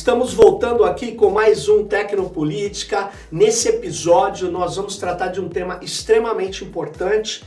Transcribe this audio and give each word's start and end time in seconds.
Estamos 0.00 0.32
voltando 0.32 0.82
aqui 0.82 1.12
com 1.12 1.28
mais 1.28 1.68
um 1.68 1.84
Tecnopolítica. 1.84 3.10
Nesse 3.30 3.68
episódio, 3.68 4.50
nós 4.50 4.76
vamos 4.76 4.96
tratar 4.96 5.28
de 5.28 5.42
um 5.42 5.48
tema 5.50 5.78
extremamente 5.82 6.64
importante 6.64 7.44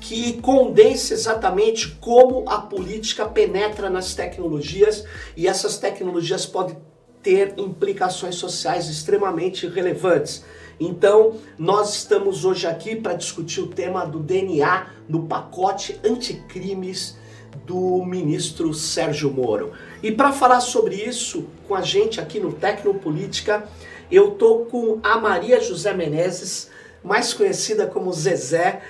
que 0.00 0.32
condensa 0.42 1.14
exatamente 1.14 1.96
como 2.00 2.42
a 2.48 2.58
política 2.60 3.24
penetra 3.24 3.88
nas 3.88 4.16
tecnologias 4.16 5.04
e 5.36 5.46
essas 5.46 5.78
tecnologias 5.78 6.44
podem 6.44 6.76
ter 7.22 7.54
implicações 7.56 8.34
sociais 8.34 8.88
extremamente 8.88 9.68
relevantes. 9.68 10.44
Então, 10.80 11.36
nós 11.56 11.94
estamos 11.94 12.44
hoje 12.44 12.66
aqui 12.66 12.96
para 12.96 13.14
discutir 13.14 13.60
o 13.60 13.68
tema 13.68 14.04
do 14.04 14.18
DNA 14.18 14.88
no 15.08 15.28
pacote 15.28 16.00
anticrimes 16.04 17.16
do 17.64 18.04
ministro 18.04 18.72
Sérgio 18.74 19.30
Moro. 19.30 19.72
E 20.02 20.10
para 20.10 20.32
falar 20.32 20.60
sobre 20.60 20.96
isso 20.96 21.46
com 21.68 21.74
a 21.74 21.82
gente 21.82 22.20
aqui 22.20 22.40
no 22.40 22.52
Tecnopolítica, 22.52 23.64
eu 24.10 24.32
tô 24.32 24.66
com 24.66 24.98
a 25.02 25.18
Maria 25.18 25.60
José 25.60 25.92
Menezes, 25.92 26.70
mais 27.02 27.32
conhecida 27.32 27.86
como 27.86 28.12
Zezé. 28.12 28.82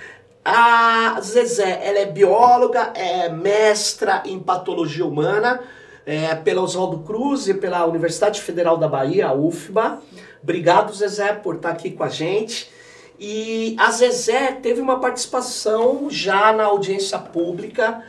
A 0.43 1.19
Zezé, 1.21 1.79
ela 1.83 1.99
é 1.99 2.05
bióloga, 2.05 2.91
é 2.95 3.29
mestra 3.29 4.23
em 4.25 4.39
patologia 4.39 5.05
humana 5.05 5.61
é, 6.05 6.35
pela 6.35 6.61
Oswaldo 6.61 6.99
Cruz 6.99 7.47
e 7.47 7.53
pela 7.53 7.85
Universidade 7.85 8.41
Federal 8.41 8.77
da 8.77 8.87
Bahia, 8.87 9.27
a 9.27 9.33
UFBA. 9.33 10.01
Obrigado, 10.41 10.93
Zezé, 10.93 11.33
por 11.33 11.55
estar 11.55 11.69
aqui 11.69 11.91
com 11.91 12.03
a 12.03 12.09
gente. 12.09 12.69
E 13.17 13.75
a 13.79 13.89
Zezé 13.91 14.51
teve 14.51 14.81
uma 14.81 14.99
participação 14.99 16.09
já 16.09 16.51
na 16.51 16.65
audiência 16.65 17.17
pública 17.17 18.03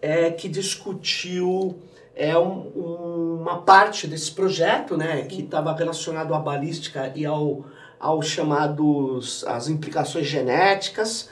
é, 0.00 0.30
que 0.30 0.48
discutiu 0.48 1.78
é, 2.14 2.36
um, 2.38 3.38
uma 3.40 3.62
parte 3.62 4.06
desse 4.06 4.30
projeto, 4.30 4.96
né, 4.96 5.22
que 5.22 5.42
estava 5.42 5.74
relacionado 5.74 6.34
à 6.34 6.38
balística 6.38 7.12
e 7.14 7.24
ao, 7.24 7.64
ao 7.98 8.22
chamados 8.22 9.44
as 9.46 9.68
implicações 9.68 10.26
genéticas 10.26 11.28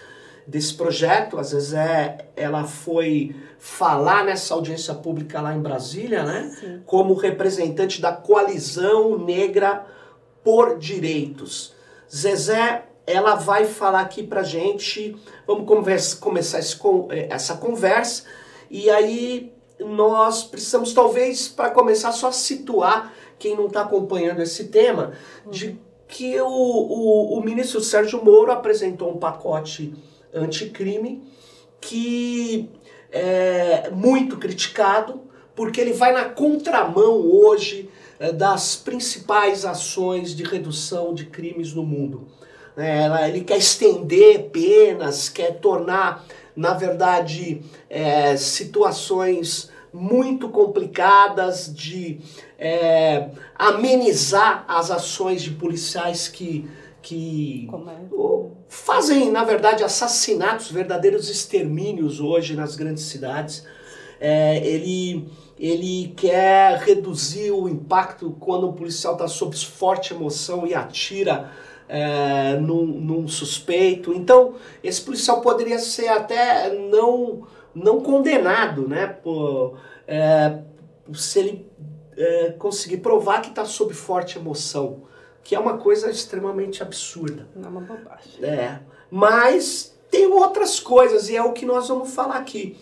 desse 0.47 0.75
projeto. 0.75 1.39
Às 1.39 1.53
vezes 1.53 1.73
é, 1.75 2.31
ela 2.37 2.65
foi 2.65 3.37
falar 3.59 4.25
nessa 4.25 4.55
audiência 4.55 4.95
pública 4.95 5.41
lá 5.41 5.55
em 5.55 5.61
Brasília, 5.61 6.23
né, 6.23 6.57
Sim. 6.59 6.83
como 6.87 7.15
representante 7.15 8.01
da 8.01 8.13
coalizão 8.13 9.19
negra 9.19 9.85
por 10.43 10.79
direitos. 10.79 11.75
Zezé, 12.15 12.85
ela 13.07 13.35
vai 13.35 13.65
falar 13.67 14.01
aqui 14.01 14.23
pra 14.23 14.43
gente, 14.43 15.17
vamos 15.47 15.67
conversa, 15.67 16.17
começar 16.17 16.59
esse, 16.59 16.79
essa 17.29 17.57
conversa 17.57 18.25
e 18.71 18.91
aí 18.91 19.53
nós 19.81 20.45
precisamos, 20.45 20.93
talvez, 20.93 21.49
para 21.49 21.71
começar, 21.71 22.13
só 22.13 22.33
situar 22.33 23.13
quem 23.39 23.57
não 23.57 23.67
está 23.67 23.83
acompanhando 23.83 24.43
esse 24.43 24.65
tema, 24.65 25.13
de 25.49 25.69
uhum. 25.69 25.77
que 26.09 26.41
o, 26.41 26.49
o, 26.49 27.39
o 27.39 27.45
ministro 27.45 27.81
Sérgio 27.81 28.25
Moro 28.25 28.51
apresentou 28.51 29.11
um 29.11 29.19
pacote 29.19 29.95
anticrime 30.35 31.23
que 31.81 32.69
é 33.13 33.91
muito 33.91 34.37
criticado, 34.37 35.23
porque 35.55 35.81
ele 35.81 35.93
vai 35.93 36.13
na 36.13 36.27
contramão 36.27 37.21
hoje 37.21 37.89
é, 38.19 38.33
das 38.33 38.77
principais 38.77 39.65
ações 39.65 40.35
de 40.35 40.43
redução 40.43 41.15
de 41.15 41.27
crimes 41.27 41.73
no 41.73 41.85
mundo. 41.85 42.29
É, 42.77 43.29
ele 43.29 43.43
quer 43.43 43.59
estender 43.59 44.51
penas, 44.51 45.29
quer 45.29 45.59
tornar 45.59 46.25
na 46.59 46.75
verdade, 46.75 47.63
é, 47.89 48.37
situações 48.37 49.71
muito 49.93 50.49
complicadas 50.49 51.73
de 51.73 52.19
é, 52.59 53.29
amenizar 53.55 54.65
as 54.67 54.91
ações 54.91 55.41
de 55.41 55.53
policiais 55.53 56.27
que, 56.27 56.69
que 57.01 57.71
é? 57.71 58.49
fazem, 58.69 59.31
na 59.31 59.45
verdade, 59.45 59.85
assassinatos, 59.85 60.69
verdadeiros 60.73 61.31
extermínios 61.31 62.19
hoje 62.19 62.57
nas 62.57 62.75
grandes 62.75 63.05
cidades. 63.05 63.65
É, 64.21 64.59
ele, 64.67 65.29
ele 65.57 66.13
quer 66.17 66.77
reduzir 66.81 67.53
o 67.53 67.69
impacto 67.69 68.37
quando 68.41 68.69
o 68.69 68.73
policial 68.73 69.13
está 69.13 69.29
sob 69.29 69.57
forte 69.57 70.13
emoção 70.13 70.67
e 70.67 70.75
atira 70.75 71.53
é, 71.89 72.57
num, 72.57 72.85
num, 72.87 73.29
suspeito. 73.29 74.13
Então, 74.13 74.55
esse 74.85 75.01
policial 75.01 75.41
poderia 75.41 75.79
ser 75.79 76.09
até 76.09 76.73
não, 76.75 77.47
não 77.75 78.01
condenado, 78.01 78.87
né? 78.87 79.07
Por, 79.07 79.79
é, 80.07 80.59
se 81.15 81.39
ele 81.39 81.67
é, 82.17 82.55
conseguir 82.59 82.99
provar 82.99 83.41
que 83.41 83.49
está 83.49 83.65
sob 83.65 83.95
forte 83.95 84.39
emoção, 84.39 85.03
que 85.43 85.55
é 85.55 85.59
uma 85.59 85.79
coisa 85.79 86.11
extremamente 86.11 86.83
absurda. 86.83 87.49
Não 87.57 87.65
é 87.65 87.69
uma 87.69 87.81
bobagem. 87.81 88.45
É, 88.45 88.81
mas 89.11 89.97
tem 90.11 90.27
outras 90.27 90.79
coisas 90.81 91.29
e 91.29 91.37
é 91.37 91.43
o 91.43 91.53
que 91.53 91.65
nós 91.65 91.89
vamos 91.89 92.13
falar 92.15 92.37
aqui. 92.37 92.77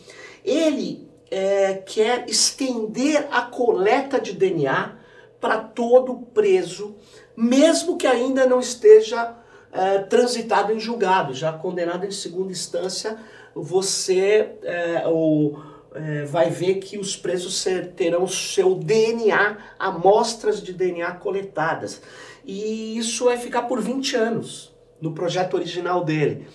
Ele 0.44 1.09
é, 1.31 1.75
quer 1.75 2.28
estender 2.28 3.28
a 3.31 3.43
coleta 3.43 4.21
de 4.21 4.33
DNA 4.33 4.97
para 5.41 5.59
todo 5.59 6.17
preso 6.33 6.97
mesmo 7.37 7.99
que 7.99 8.07
ainda 8.07 8.47
não 8.47 8.59
esteja 8.59 9.37
é, 9.73 9.99
transitado 9.99 10.73
em 10.73 10.81
julgado, 10.81 11.35
já 11.35 11.53
condenado 11.53 12.07
em 12.07 12.11
segunda 12.11 12.51
instância, 12.51 13.19
você 13.55 14.53
é, 14.63 15.07
ou, 15.07 15.61
é, 15.95 16.25
vai 16.25 16.49
ver 16.49 16.77
que 16.77 16.97
os 16.97 17.15
presos 17.15 17.63
terão 17.95 18.27
seu 18.27 18.75
DNA, 18.75 19.59
amostras 19.79 20.63
de 20.63 20.73
DNA 20.73 21.13
coletadas. 21.17 22.01
E 22.45 22.97
isso 22.97 23.27
vai 23.27 23.37
ficar 23.37 23.63
por 23.63 23.81
20 23.81 24.17
anos 24.17 24.75
no 25.01 25.13
projeto 25.13 25.55
original 25.55 26.05
dele. 26.05 26.47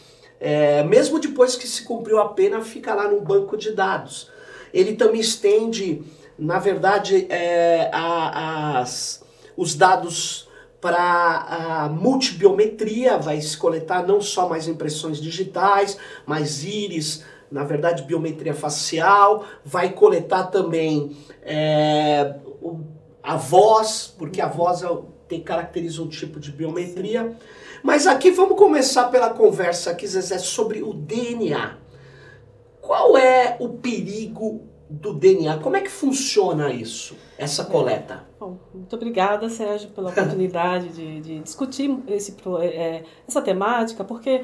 Mesmo 0.90 1.20
depois 1.20 1.56
que 1.56 1.68
se 1.68 1.84
cumpriu 1.84 2.18
a 2.20 2.30
pena, 2.30 2.62
fica 2.62 2.96
lá 2.96 3.08
no 3.08 3.22
banco 3.22 3.56
de 3.56 3.74
dados. 3.74 4.32
Ele 4.74 4.96
também 4.96 5.22
estende, 5.22 6.02
na 6.40 6.58
verdade, 6.58 7.28
as, 7.92 9.24
os 9.56 9.76
dados 9.76 10.50
para 10.82 11.84
a 11.84 11.90
multibiometria, 11.90 13.20
vai 13.20 13.40
se 13.40 13.56
coletar 13.56 14.06
não 14.06 14.20
só 14.20 14.50
mais 14.50 14.68
impressões 14.68 15.22
digitais, 15.22 15.96
mas 16.26 16.64
íris, 16.64 17.24
na 17.52 17.64
verdade 17.64 18.04
biometria 18.04 18.56
facial, 18.56 19.46
vai 19.64 19.92
coletar 19.92 20.46
também 20.46 21.16
é, 21.44 22.36
a 23.22 23.36
voz, 23.38 24.14
porque 24.18 24.42
a 24.42 24.48
voz 24.48 24.82
é, 24.82 24.88
tem, 25.28 25.40
caracteriza 25.40 26.02
um 26.02 26.08
tipo 26.08 26.40
de 26.40 26.52
biometria. 26.52 27.38
Mas 27.84 28.08
aqui 28.08 28.32
vamos 28.32 28.58
começar 28.58 29.06
pela 29.10 29.30
conversa 29.30 29.92
aqui, 29.92 30.08
Zezé, 30.08 30.40
sobre 30.40 30.82
o 30.82 30.94
DNA. 30.94 31.78
Qual 32.82 33.16
é 33.16 33.56
o 33.60 33.70
perigo 33.70 34.71
do 34.92 35.14
DNA. 35.14 35.58
Como 35.60 35.78
é 35.78 35.82
que 35.82 35.90
funciona 35.90 36.70
isso, 36.70 37.16
essa 37.38 37.64
coleta? 37.64 38.26
Bom, 38.38 38.58
muito 38.74 38.94
obrigada, 38.96 39.50
Sérgio, 39.50 39.90
pela 39.92 40.10
oportunidade 40.12 40.90
de, 40.90 41.22
de 41.22 41.40
discutir 41.40 41.98
esse, 42.08 42.36
é, 42.62 43.04
essa 43.26 43.42
temática, 43.42 44.04
porque 44.04 44.44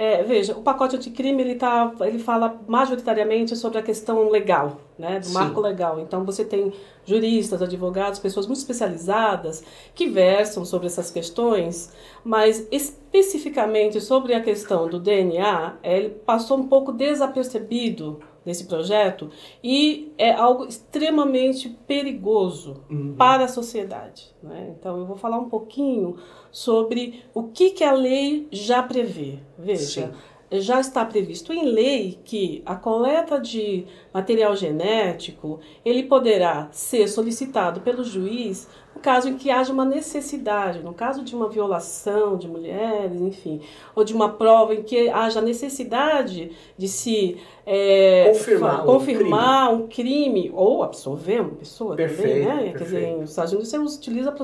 é, 0.00 0.22
veja, 0.22 0.56
o 0.56 0.62
pacote 0.62 0.94
anticrime 0.94 1.42
ele, 1.42 1.56
tá, 1.56 1.92
ele 2.02 2.20
fala 2.20 2.60
majoritariamente 2.68 3.56
sobre 3.56 3.78
a 3.78 3.82
questão 3.82 4.30
legal, 4.30 4.78
né, 4.96 5.18
do 5.18 5.26
Sim. 5.26 5.34
marco 5.34 5.60
legal. 5.60 5.98
Então 5.98 6.24
você 6.24 6.44
tem 6.44 6.72
juristas, 7.04 7.60
advogados, 7.60 8.20
pessoas 8.20 8.46
muito 8.46 8.58
especializadas 8.58 9.64
que 9.96 10.06
versam 10.06 10.64
sobre 10.64 10.86
essas 10.86 11.10
questões, 11.10 11.92
mas 12.22 12.68
especificamente 12.70 14.00
sobre 14.00 14.34
a 14.34 14.40
questão 14.40 14.88
do 14.88 15.00
DNA, 15.00 15.78
ele 15.82 16.10
passou 16.10 16.58
um 16.58 16.68
pouco 16.68 16.92
desapercebido 16.92 18.20
nesse 18.48 18.64
projeto 18.64 19.30
e 19.62 20.10
é 20.16 20.32
algo 20.32 20.64
extremamente 20.64 21.68
perigoso 21.86 22.82
uhum. 22.90 23.14
para 23.14 23.44
a 23.44 23.48
sociedade. 23.48 24.34
Né? 24.42 24.74
Então 24.74 24.96
eu 24.96 25.04
vou 25.04 25.16
falar 25.16 25.38
um 25.38 25.50
pouquinho 25.50 26.16
sobre 26.50 27.22
o 27.34 27.42
que, 27.42 27.72
que 27.72 27.84
a 27.84 27.92
lei 27.92 28.48
já 28.50 28.82
prevê. 28.82 29.40
Veja, 29.58 30.06
Sim. 30.06 30.12
Já 30.50 30.80
está 30.80 31.04
previsto 31.04 31.52
em 31.52 31.66
lei 31.66 32.18
que 32.24 32.62
a 32.64 32.74
coleta 32.74 33.38
de 33.38 33.86
material 34.12 34.56
genético 34.56 35.60
ele 35.84 36.04
poderá 36.04 36.68
ser 36.72 37.06
solicitado 37.08 37.80
pelo 37.80 38.02
juiz 38.02 38.66
no 38.98 39.02
caso 39.02 39.28
em 39.28 39.36
que 39.36 39.48
haja 39.48 39.72
uma 39.72 39.84
necessidade, 39.84 40.80
no 40.80 40.92
caso 40.92 41.22
de 41.22 41.34
uma 41.34 41.48
violação 41.48 42.36
de 42.36 42.48
mulheres, 42.48 43.20
enfim, 43.20 43.60
ou 43.94 44.02
de 44.02 44.12
uma 44.12 44.30
prova 44.30 44.74
em 44.74 44.82
que 44.82 45.08
haja 45.08 45.40
necessidade 45.40 46.50
de 46.76 46.88
se 46.88 47.36
é, 47.64 48.32
confirmar, 48.32 48.84
confirmar 48.84 49.72
um, 49.72 49.86
crime. 49.86 50.40
um, 50.40 50.42
crime. 50.42 50.52
ou 50.52 50.82
absolver 50.82 51.40
uma 51.40 51.54
pessoa 51.54 51.94
perfeito, 51.94 52.48
também, 52.48 52.64
né? 52.66 52.72
Quer 52.72 52.84
dizer, 52.84 53.16
nos 53.16 53.30
Estados 53.30 53.52
Unidos 53.52 53.70
você 53.70 53.78
utiliza, 53.78 54.34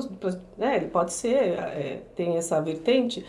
né? 0.57 0.77
ele 0.77 0.87
pode 0.87 1.11
ser, 1.11 1.35
é, 1.35 2.03
tem 2.15 2.37
essa 2.37 2.61
vertente 2.61 3.25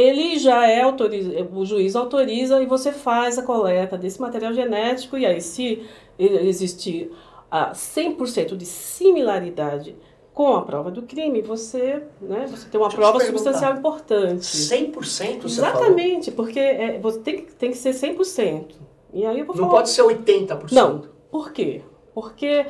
ele 0.00 0.38
já 0.38 0.66
é 0.68 0.82
autoriza, 0.82 1.30
o 1.52 1.64
juiz 1.66 1.96
autoriza 1.96 2.62
e 2.62 2.66
você 2.66 2.92
faz 2.92 3.36
a 3.38 3.42
coleta 3.42 3.98
desse 3.98 4.20
material 4.20 4.52
genético 4.52 5.18
e 5.18 5.26
aí 5.26 5.40
se 5.40 5.82
existir 6.18 7.10
a 7.50 7.72
100% 7.72 8.56
de 8.56 8.66
similaridade 8.66 9.96
Com 10.32 10.54
a 10.54 10.62
prova 10.62 10.88
do 10.90 11.02
crime, 11.02 11.42
você, 11.42 12.00
né, 12.20 12.46
você 12.48 12.68
tem 12.68 12.80
uma 12.80 12.88
Deixa 12.88 13.00
prova 13.02 13.18
substancial 13.18 13.74
importante. 13.76 14.42
100% 14.44 14.94
você 15.00 15.24
Exatamente, 15.46 16.30
falou? 16.30 16.44
porque 16.44 16.60
é, 16.60 16.98
você 17.00 17.18
tem, 17.18 17.46
tem 17.58 17.70
que 17.72 17.76
ser 17.76 17.90
100%. 17.90 18.66
E 19.12 19.26
aí 19.26 19.40
eu 19.40 19.46
vou 19.46 19.56
Não 19.56 19.64
falar... 19.64 19.78
pode 19.78 19.90
ser 19.90 20.02
80%. 20.02 20.70
Não. 20.72 21.02
Por 21.28 21.50
quê? 21.52 21.82
Porque 22.14 22.64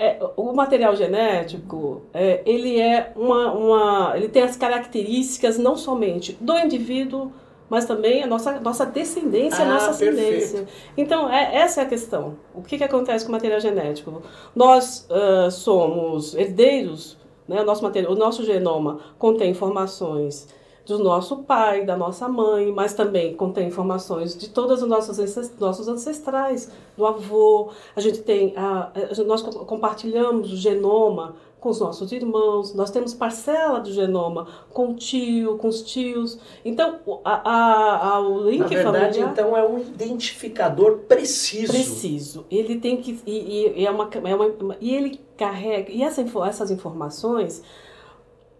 é, 0.00 0.18
o 0.34 0.50
material 0.54 0.96
genético, 0.96 2.00
é, 2.14 2.40
ele 2.46 2.80
é 2.80 3.12
uma, 3.14 3.52
uma, 3.52 4.16
ele 4.16 4.30
tem 4.30 4.42
as 4.42 4.56
características 4.56 5.58
não 5.58 5.76
somente 5.76 6.38
do 6.40 6.58
indivíduo, 6.58 7.30
mas 7.68 7.84
também 7.84 8.22
a 8.22 8.26
nossa, 8.26 8.58
nossa 8.60 8.86
descendência, 8.86 9.62
ah, 9.62 9.68
nossa 9.68 9.90
ascendência. 9.90 10.66
Então, 10.96 11.30
é, 11.30 11.54
essa 11.54 11.82
é 11.82 11.84
a 11.84 11.86
questão. 11.86 12.38
O 12.54 12.62
que, 12.62 12.78
que 12.78 12.84
acontece 12.84 13.26
com 13.26 13.28
o 13.28 13.34
material 13.34 13.60
genético? 13.60 14.22
Nós 14.56 15.06
uh, 15.10 15.50
somos 15.50 16.34
herdeiros, 16.34 17.18
né? 17.46 17.60
o, 17.60 17.64
nosso 17.66 17.82
material, 17.82 18.12
o 18.12 18.16
nosso 18.16 18.42
genoma 18.42 19.00
contém 19.18 19.50
informações 19.50 20.48
do 20.90 20.98
nosso 20.98 21.38
pai, 21.38 21.84
da 21.84 21.96
nossa 21.96 22.28
mãe, 22.28 22.72
mas 22.72 22.92
também 22.92 23.34
contém 23.34 23.68
informações 23.68 24.36
de 24.36 24.48
todos 24.50 24.82
os 24.82 24.88
nossos, 24.88 25.18
nossos 25.58 25.88
ancestrais, 25.88 26.70
do 26.96 27.06
avô. 27.06 27.70
A 27.94 28.00
gente 28.00 28.18
tem, 28.22 28.52
a, 28.56 28.90
a, 28.94 29.24
nós 29.24 29.40
compartilhamos 29.42 30.52
o 30.52 30.56
genoma 30.56 31.36
com 31.60 31.68
os 31.68 31.78
nossos 31.78 32.10
irmãos, 32.10 32.74
nós 32.74 32.90
temos 32.90 33.12
parcela 33.12 33.80
do 33.80 33.92
genoma 33.92 34.48
com 34.70 34.90
o 34.90 34.94
tio, 34.94 35.58
com 35.58 35.68
os 35.68 35.82
tios. 35.82 36.38
Então, 36.64 36.98
a, 37.22 37.50
a, 37.50 38.08
a 38.08 38.20
o 38.20 38.50
link 38.50 38.62
Na 38.62 38.66
verdade, 38.66 39.18
familiar, 39.18 39.32
então, 39.32 39.56
é 39.56 39.64
um 39.64 39.78
identificador 39.78 41.00
preciso. 41.00 41.72
Preciso. 41.72 42.46
Ele 42.50 42.80
tem 42.80 42.96
que. 42.96 43.20
E, 43.26 43.78
e 43.78 43.86
é 43.86 43.90
uma, 43.90 44.08
é 44.24 44.34
uma, 44.34 44.76
e 44.80 44.96
ele 44.96 45.20
carrega. 45.36 45.92
E 45.92 46.02
essa, 46.02 46.24
essas 46.46 46.70
informações 46.70 47.62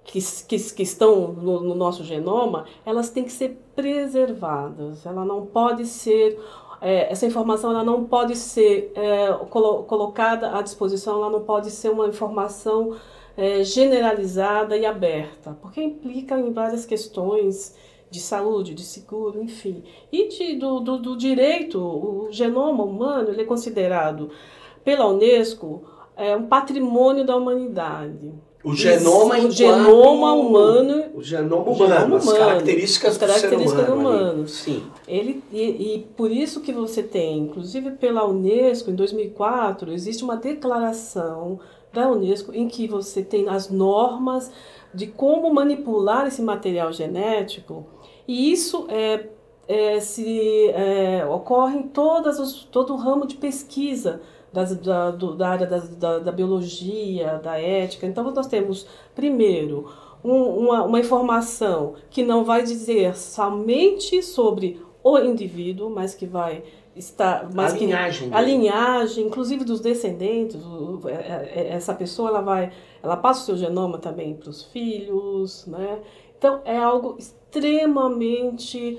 que, 0.04 0.20
que, 0.48 0.58
que 0.58 0.82
estão 0.82 1.32
no, 1.32 1.60
no, 1.60 1.74
nosso 1.74 2.04
genoma, 2.04 2.64
elas 2.84 3.10
têm 3.10 3.24
que 3.24 3.32
ser 3.32 3.60
preservadas. 3.74 5.06
Ela 5.06 5.24
não 5.24 5.46
pode 5.46 5.86
ser 5.86 6.38
é, 6.80 7.12
essa 7.12 7.26
informação 7.26 7.70
ela 7.70 7.84
não 7.84 8.04
pode 8.04 8.34
ser 8.34 8.92
é, 8.94 9.32
colo 9.50 9.82
colocada 9.84 10.56
à 10.56 10.62
disposição, 10.62 11.16
ela 11.16 11.30
não 11.30 11.42
pode 11.42 11.70
ser 11.70 11.90
uma 11.90 12.08
informação 12.08 12.96
é, 13.36 13.62
generalizada 13.62 14.76
e 14.76 14.86
aberta, 14.86 15.56
porque 15.60 15.82
implica 15.82 16.38
em 16.38 16.52
várias 16.52 16.86
questões 16.86 17.76
de 18.10 18.18
saúde, 18.18 18.74
de 18.74 18.82
seguro, 18.82 19.42
enfim. 19.42 19.84
E 20.10 20.28
de, 20.28 20.56
do, 20.56 20.80
do, 20.80 20.98
do 20.98 21.16
direito, 21.16 21.78
o 21.78 22.28
genoma 22.30 22.82
humano 22.82 23.30
ele 23.30 23.42
é 23.42 23.44
considerado 23.44 24.30
pela 24.82 25.06
Unesco 25.06 25.84
é, 26.16 26.34
um 26.36 26.46
patrimônio 26.46 27.24
da 27.24 27.36
humanidade. 27.36 28.32
O 28.62 28.74
genoma 28.74 29.38
Isso, 29.38 29.48
o 29.48 29.50
genoma 29.50 30.32
humano, 30.34 31.04
o 31.14 31.22
genoma 31.22 31.70
humano, 31.70 31.94
genoma 31.94 32.16
as 32.18 32.32
características, 32.32 33.12
as 33.12 33.18
características 33.18 33.86
do, 33.86 33.94
humano. 33.94 34.46
Sim. 34.46 34.82
Ele 35.08 35.42
e, 35.50 35.94
e, 35.94 36.06
por 36.14 36.30
isso 36.30 36.60
que 36.60 36.70
você 36.70 37.02
tem, 37.02 37.38
inclusive 37.38 37.92
pela 37.92 38.26
UNESCO 38.26 38.90
em 38.90 38.94
2004, 38.94 39.90
existe 39.92 40.22
uma 40.22 40.36
declaração 40.36 41.58
da 41.90 42.10
UNESCO 42.10 42.52
em 42.54 42.68
que 42.68 42.86
você 42.86 43.22
tem 43.22 43.48
as 43.48 43.70
normas 43.70 44.52
de 44.92 45.06
como 45.06 45.52
manipular 45.54 46.26
esse 46.26 46.42
material 46.42 46.92
genético 46.92 47.86
e 48.28 48.52
isso 48.52 48.86
é, 48.90 49.26
é 49.66 50.00
se 50.00 50.68
é, 50.68 51.26
ocorre 51.26 51.78
em 51.78 51.82
todas 51.84 52.38
os, 52.38 52.64
todo 52.64 52.92
o 52.92 52.96
ramo 52.96 53.26
de 53.26 53.36
pesquisa 53.36 54.20
das, 54.52 54.76
da, 54.76 55.10
do, 55.10 55.34
da 55.34 55.48
área 55.48 55.66
das, 55.66 55.88
da, 55.88 56.18
da, 56.18 56.32
biologia, 56.32 57.40
da 57.42 57.58
ética. 57.58 58.06
Então, 58.06 58.30
nós 58.30 58.46
temos, 58.46 58.86
primeiro, 59.14 59.90
um, 60.24 60.42
uma, 60.42 60.84
uma 60.84 61.00
informação 61.00 61.94
que 62.10 62.22
não 62.22 62.44
vai 62.44 62.62
dizer 62.62 63.16
somente 63.16 64.22
sobre 64.22 64.80
o 65.02 65.18
indivíduo, 65.18 65.88
mas 65.90 66.14
que 66.14 66.26
vai 66.26 66.62
estar 66.94 67.48
mas 67.54 67.72
a 67.72 67.76
linhagem 67.76 68.28
que, 68.28 68.34
a 68.34 68.40
linhagem 68.40 69.26
inclusive 69.26 69.64
dos 69.64 69.80
descendentes 69.80 70.60
é, 71.06 71.12
é, 71.12 71.52
é, 71.54 71.68
essa 71.68 71.94
pessoa 71.94 72.30
ela 72.30 72.40
vai 72.40 72.72
ela 73.00 73.16
passa 73.16 73.42
o 73.42 73.44
seu 73.44 73.56
genoma 73.56 73.98
também 73.98 74.34
para 74.34 74.50
os 74.50 74.64
filhos 74.64 75.66
né 75.66 76.00
então 76.36 76.60
é 76.64 76.76
algo 76.76 77.16
extremamente 77.16 78.98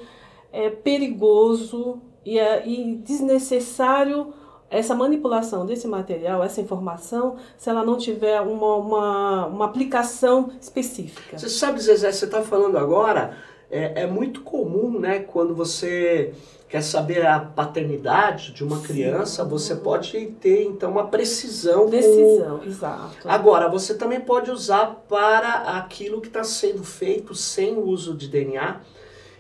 é, 0.54 0.70
perigoso 0.70 2.02
e, 2.26 2.40
é, 2.40 2.68
e 2.68 2.96
desnecessário 2.96 4.34
essa 4.72 4.96
manipulação 4.96 5.66
desse 5.66 5.86
material, 5.86 6.42
essa 6.42 6.62
informação, 6.62 7.36
se 7.58 7.70
ela 7.70 7.84
não 7.84 7.98
tiver 7.98 8.40
uma, 8.40 8.76
uma, 8.78 9.46
uma 9.48 9.66
aplicação 9.66 10.50
específica. 10.60 11.38
Você 11.38 11.50
sabe, 11.50 11.82
Zezé, 11.82 12.10
você 12.10 12.24
está 12.24 12.42
falando 12.42 12.78
agora, 12.78 13.38
é, 13.70 14.04
é, 14.04 14.08
muito 14.08 14.42
comum, 14.42 14.98
né, 14.98 15.20
quando 15.20 15.54
você 15.54 16.34
quer 16.70 16.82
saber 16.82 17.26
a 17.26 17.38
paternidade 17.38 18.54
de 18.54 18.64
uma 18.64 18.80
criança, 18.80 19.44
Sim. 19.44 19.50
você 19.50 19.76
pode 19.76 20.28
ter, 20.40 20.64
então, 20.64 20.90
uma 20.90 21.08
precisão. 21.08 21.90
Decisão, 21.90 22.60
com... 22.60 22.66
exato. 22.66 23.28
Agora, 23.28 23.68
você 23.68 23.94
também 23.94 24.22
pode 24.22 24.50
usar 24.50 25.04
para 25.10 25.78
aquilo 25.78 26.22
que 26.22 26.28
está 26.28 26.46
sendo 26.46 26.82
feito 26.82 27.36
sem 27.36 27.76
o 27.76 27.82
uso 27.82 28.16
de 28.16 28.30
DNA, 28.30 28.80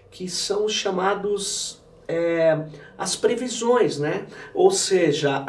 que 0.09 0.27
são 0.27 0.67
chamados 0.67 1.81
é, 2.05 2.65
as 3.01 3.15
previsões, 3.15 3.97
né? 3.97 4.27
Ou 4.53 4.69
seja, 4.69 5.43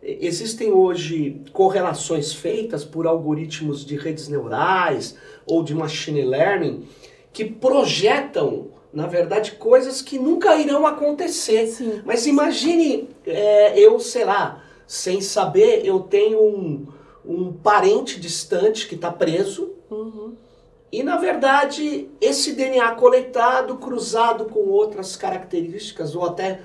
existem 0.00 0.70
hoje 0.70 1.42
correlações 1.52 2.32
feitas 2.32 2.84
por 2.84 3.04
algoritmos 3.04 3.84
de 3.84 3.96
redes 3.96 4.28
neurais 4.28 5.16
ou 5.44 5.64
de 5.64 5.74
machine 5.74 6.22
learning 6.22 6.86
que 7.32 7.44
projetam, 7.44 8.68
na 8.92 9.08
verdade, 9.08 9.52
coisas 9.52 10.00
que 10.00 10.20
nunca 10.20 10.54
irão 10.54 10.86
acontecer. 10.86 11.66
Sim. 11.66 12.00
Mas 12.04 12.26
imagine 12.28 13.08
é, 13.26 13.76
eu, 13.76 13.98
sei 13.98 14.24
lá, 14.24 14.62
sem 14.86 15.20
saber, 15.20 15.84
eu 15.84 15.98
tenho 15.98 16.40
um, 16.40 16.86
um 17.24 17.52
parente 17.52 18.20
distante 18.20 18.86
que 18.86 18.94
está 18.94 19.10
preso. 19.10 19.74
Uhum 19.90 20.25
e 20.90 21.02
na 21.02 21.16
verdade, 21.16 22.08
esse 22.20 22.52
DNA 22.52 22.92
coletado, 22.92 23.76
cruzado 23.76 24.46
com 24.46 24.60
outras 24.60 25.16
características, 25.16 26.14
ou 26.14 26.24
até 26.24 26.60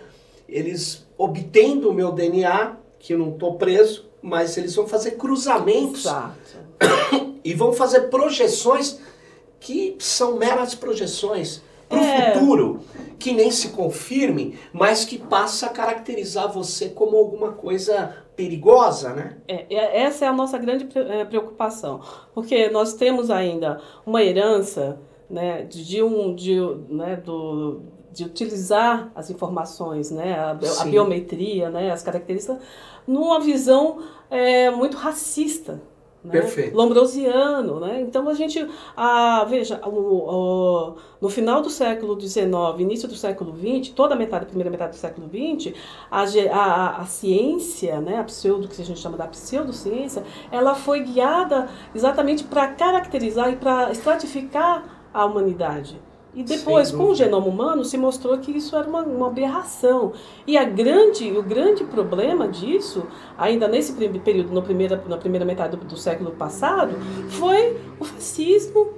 eles 0.48 1.08
obtendo 1.18 1.90
o 1.90 1.94
meu 1.94 2.12
DNA, 2.12 2.78
que 3.00 3.14
eu 3.14 3.18
não 3.18 3.30
estou 3.30 3.56
preso, 3.56 4.10
mas 4.22 4.58
eles 4.58 4.76
vão 4.76 4.88
fazer 4.88 5.12
cruzamentos 5.12 6.06
Exato. 6.06 6.36
e 7.44 7.54
vão 7.54 7.74
fazer 7.74 8.10
projeções 8.10 9.00
que 9.60 9.96
são 10.00 10.38
meras 10.38 10.76
projeções 10.76 11.62
para 11.88 12.00
o 12.00 12.04
é. 12.04 12.34
futuro, 12.34 12.80
que 13.22 13.32
nem 13.32 13.52
se 13.52 13.70
confirme, 13.70 14.58
mas 14.74 15.06
que 15.06 15.18
passa 15.18 15.68
a 15.68 15.70
caracterizar 15.70 16.52
você 16.52 16.90
como 16.90 17.16
alguma 17.16 17.52
coisa 17.52 18.18
perigosa, 18.36 19.14
né? 19.14 19.38
É, 19.48 20.02
essa 20.02 20.26
é 20.26 20.28
a 20.28 20.34
nossa 20.34 20.58
grande 20.58 20.90
é, 20.98 21.24
preocupação, 21.24 22.02
porque 22.34 22.70
nós 22.70 22.96
temos 22.96 23.30
ainda 23.30 23.80
uma 24.06 24.24
herança 24.24 25.00
né, 25.30 25.62
de 25.64 26.02
um 26.02 26.34
de, 26.34 26.60
né, 26.90 27.16
do, 27.16 27.82
de 28.12 28.26
utilizar 28.26 29.12
as 29.14 29.30
informações, 29.30 30.10
né, 30.10 30.34
a, 30.34 30.52
a 30.80 30.86
biometria, 30.86 31.70
né, 31.70 31.92
as 31.92 32.02
características, 32.02 32.58
numa 33.06 33.40
visão 33.40 34.00
é, 34.32 34.72
muito 34.72 34.98
racista 34.98 35.80
né? 36.24 36.32
Perfeito. 36.32 36.76
Lombrosiano, 36.76 37.80
né? 37.80 38.02
Então 38.02 38.30
a 38.30 38.34
gente, 38.34 38.68
a, 38.96 39.44
veja, 39.46 39.82
o, 39.86 39.90
o, 39.90 40.96
no 41.20 41.30
final 41.30 41.62
do 41.62 41.70
século 41.70 42.20
XIX, 42.20 42.52
início 42.78 43.08
do 43.08 43.16
século 43.16 43.56
XX, 43.56 43.92
toda 43.94 44.14
a 44.14 44.18
metade, 44.18 44.44
a 44.44 44.48
primeira 44.48 44.70
metade 44.70 44.92
do 44.92 45.00
século 45.00 45.28
XX, 45.28 45.74
a, 46.12 46.24
a, 46.52 47.02
a 47.02 47.06
ciência, 47.06 48.00
né, 48.00 48.20
a 48.20 48.24
pseudo, 48.24 48.68
que 48.68 48.82
a 48.82 48.86
gente 48.86 49.00
chama 49.00 49.18
da 49.18 49.28
pseudociência, 49.28 50.24
ela 50.52 50.76
foi 50.76 51.02
guiada 51.02 51.70
exatamente 51.96 52.44
para 52.44 52.68
caracterizar 52.68 53.52
e 53.52 53.56
para 53.56 53.92
estratificar 53.92 55.08
a 55.14 55.26
humanidade. 55.26 56.00
E 56.34 56.44
depois, 56.44 56.92
com 56.92 57.06
o 57.06 57.16
genoma 57.16 57.48
humano, 57.48 57.84
se 57.84 57.98
mostrou 57.98 58.38
que 58.38 58.52
isso 58.52 58.76
era 58.76 58.88
uma, 58.88 59.02
uma 59.02 59.28
aberração. 59.28 60.14
E 60.48 60.58
a 60.58 60.64
grande, 60.64 61.30
o 61.38 61.44
grande 61.44 61.84
problema 61.84 62.48
disso, 62.48 63.06
ainda 63.38 63.68
nesse 63.68 63.94
período, 63.94 64.54
no 64.54 64.62
primeira, 64.62 65.04
na 65.08 65.18
primeira 65.18 65.46
metade 65.46 65.76
do, 65.76 65.86
do 65.86 65.98
século 65.98 66.32
passado, 66.32 66.96
foi 67.32 67.78
o 68.00 68.06
fascismo 68.06 68.94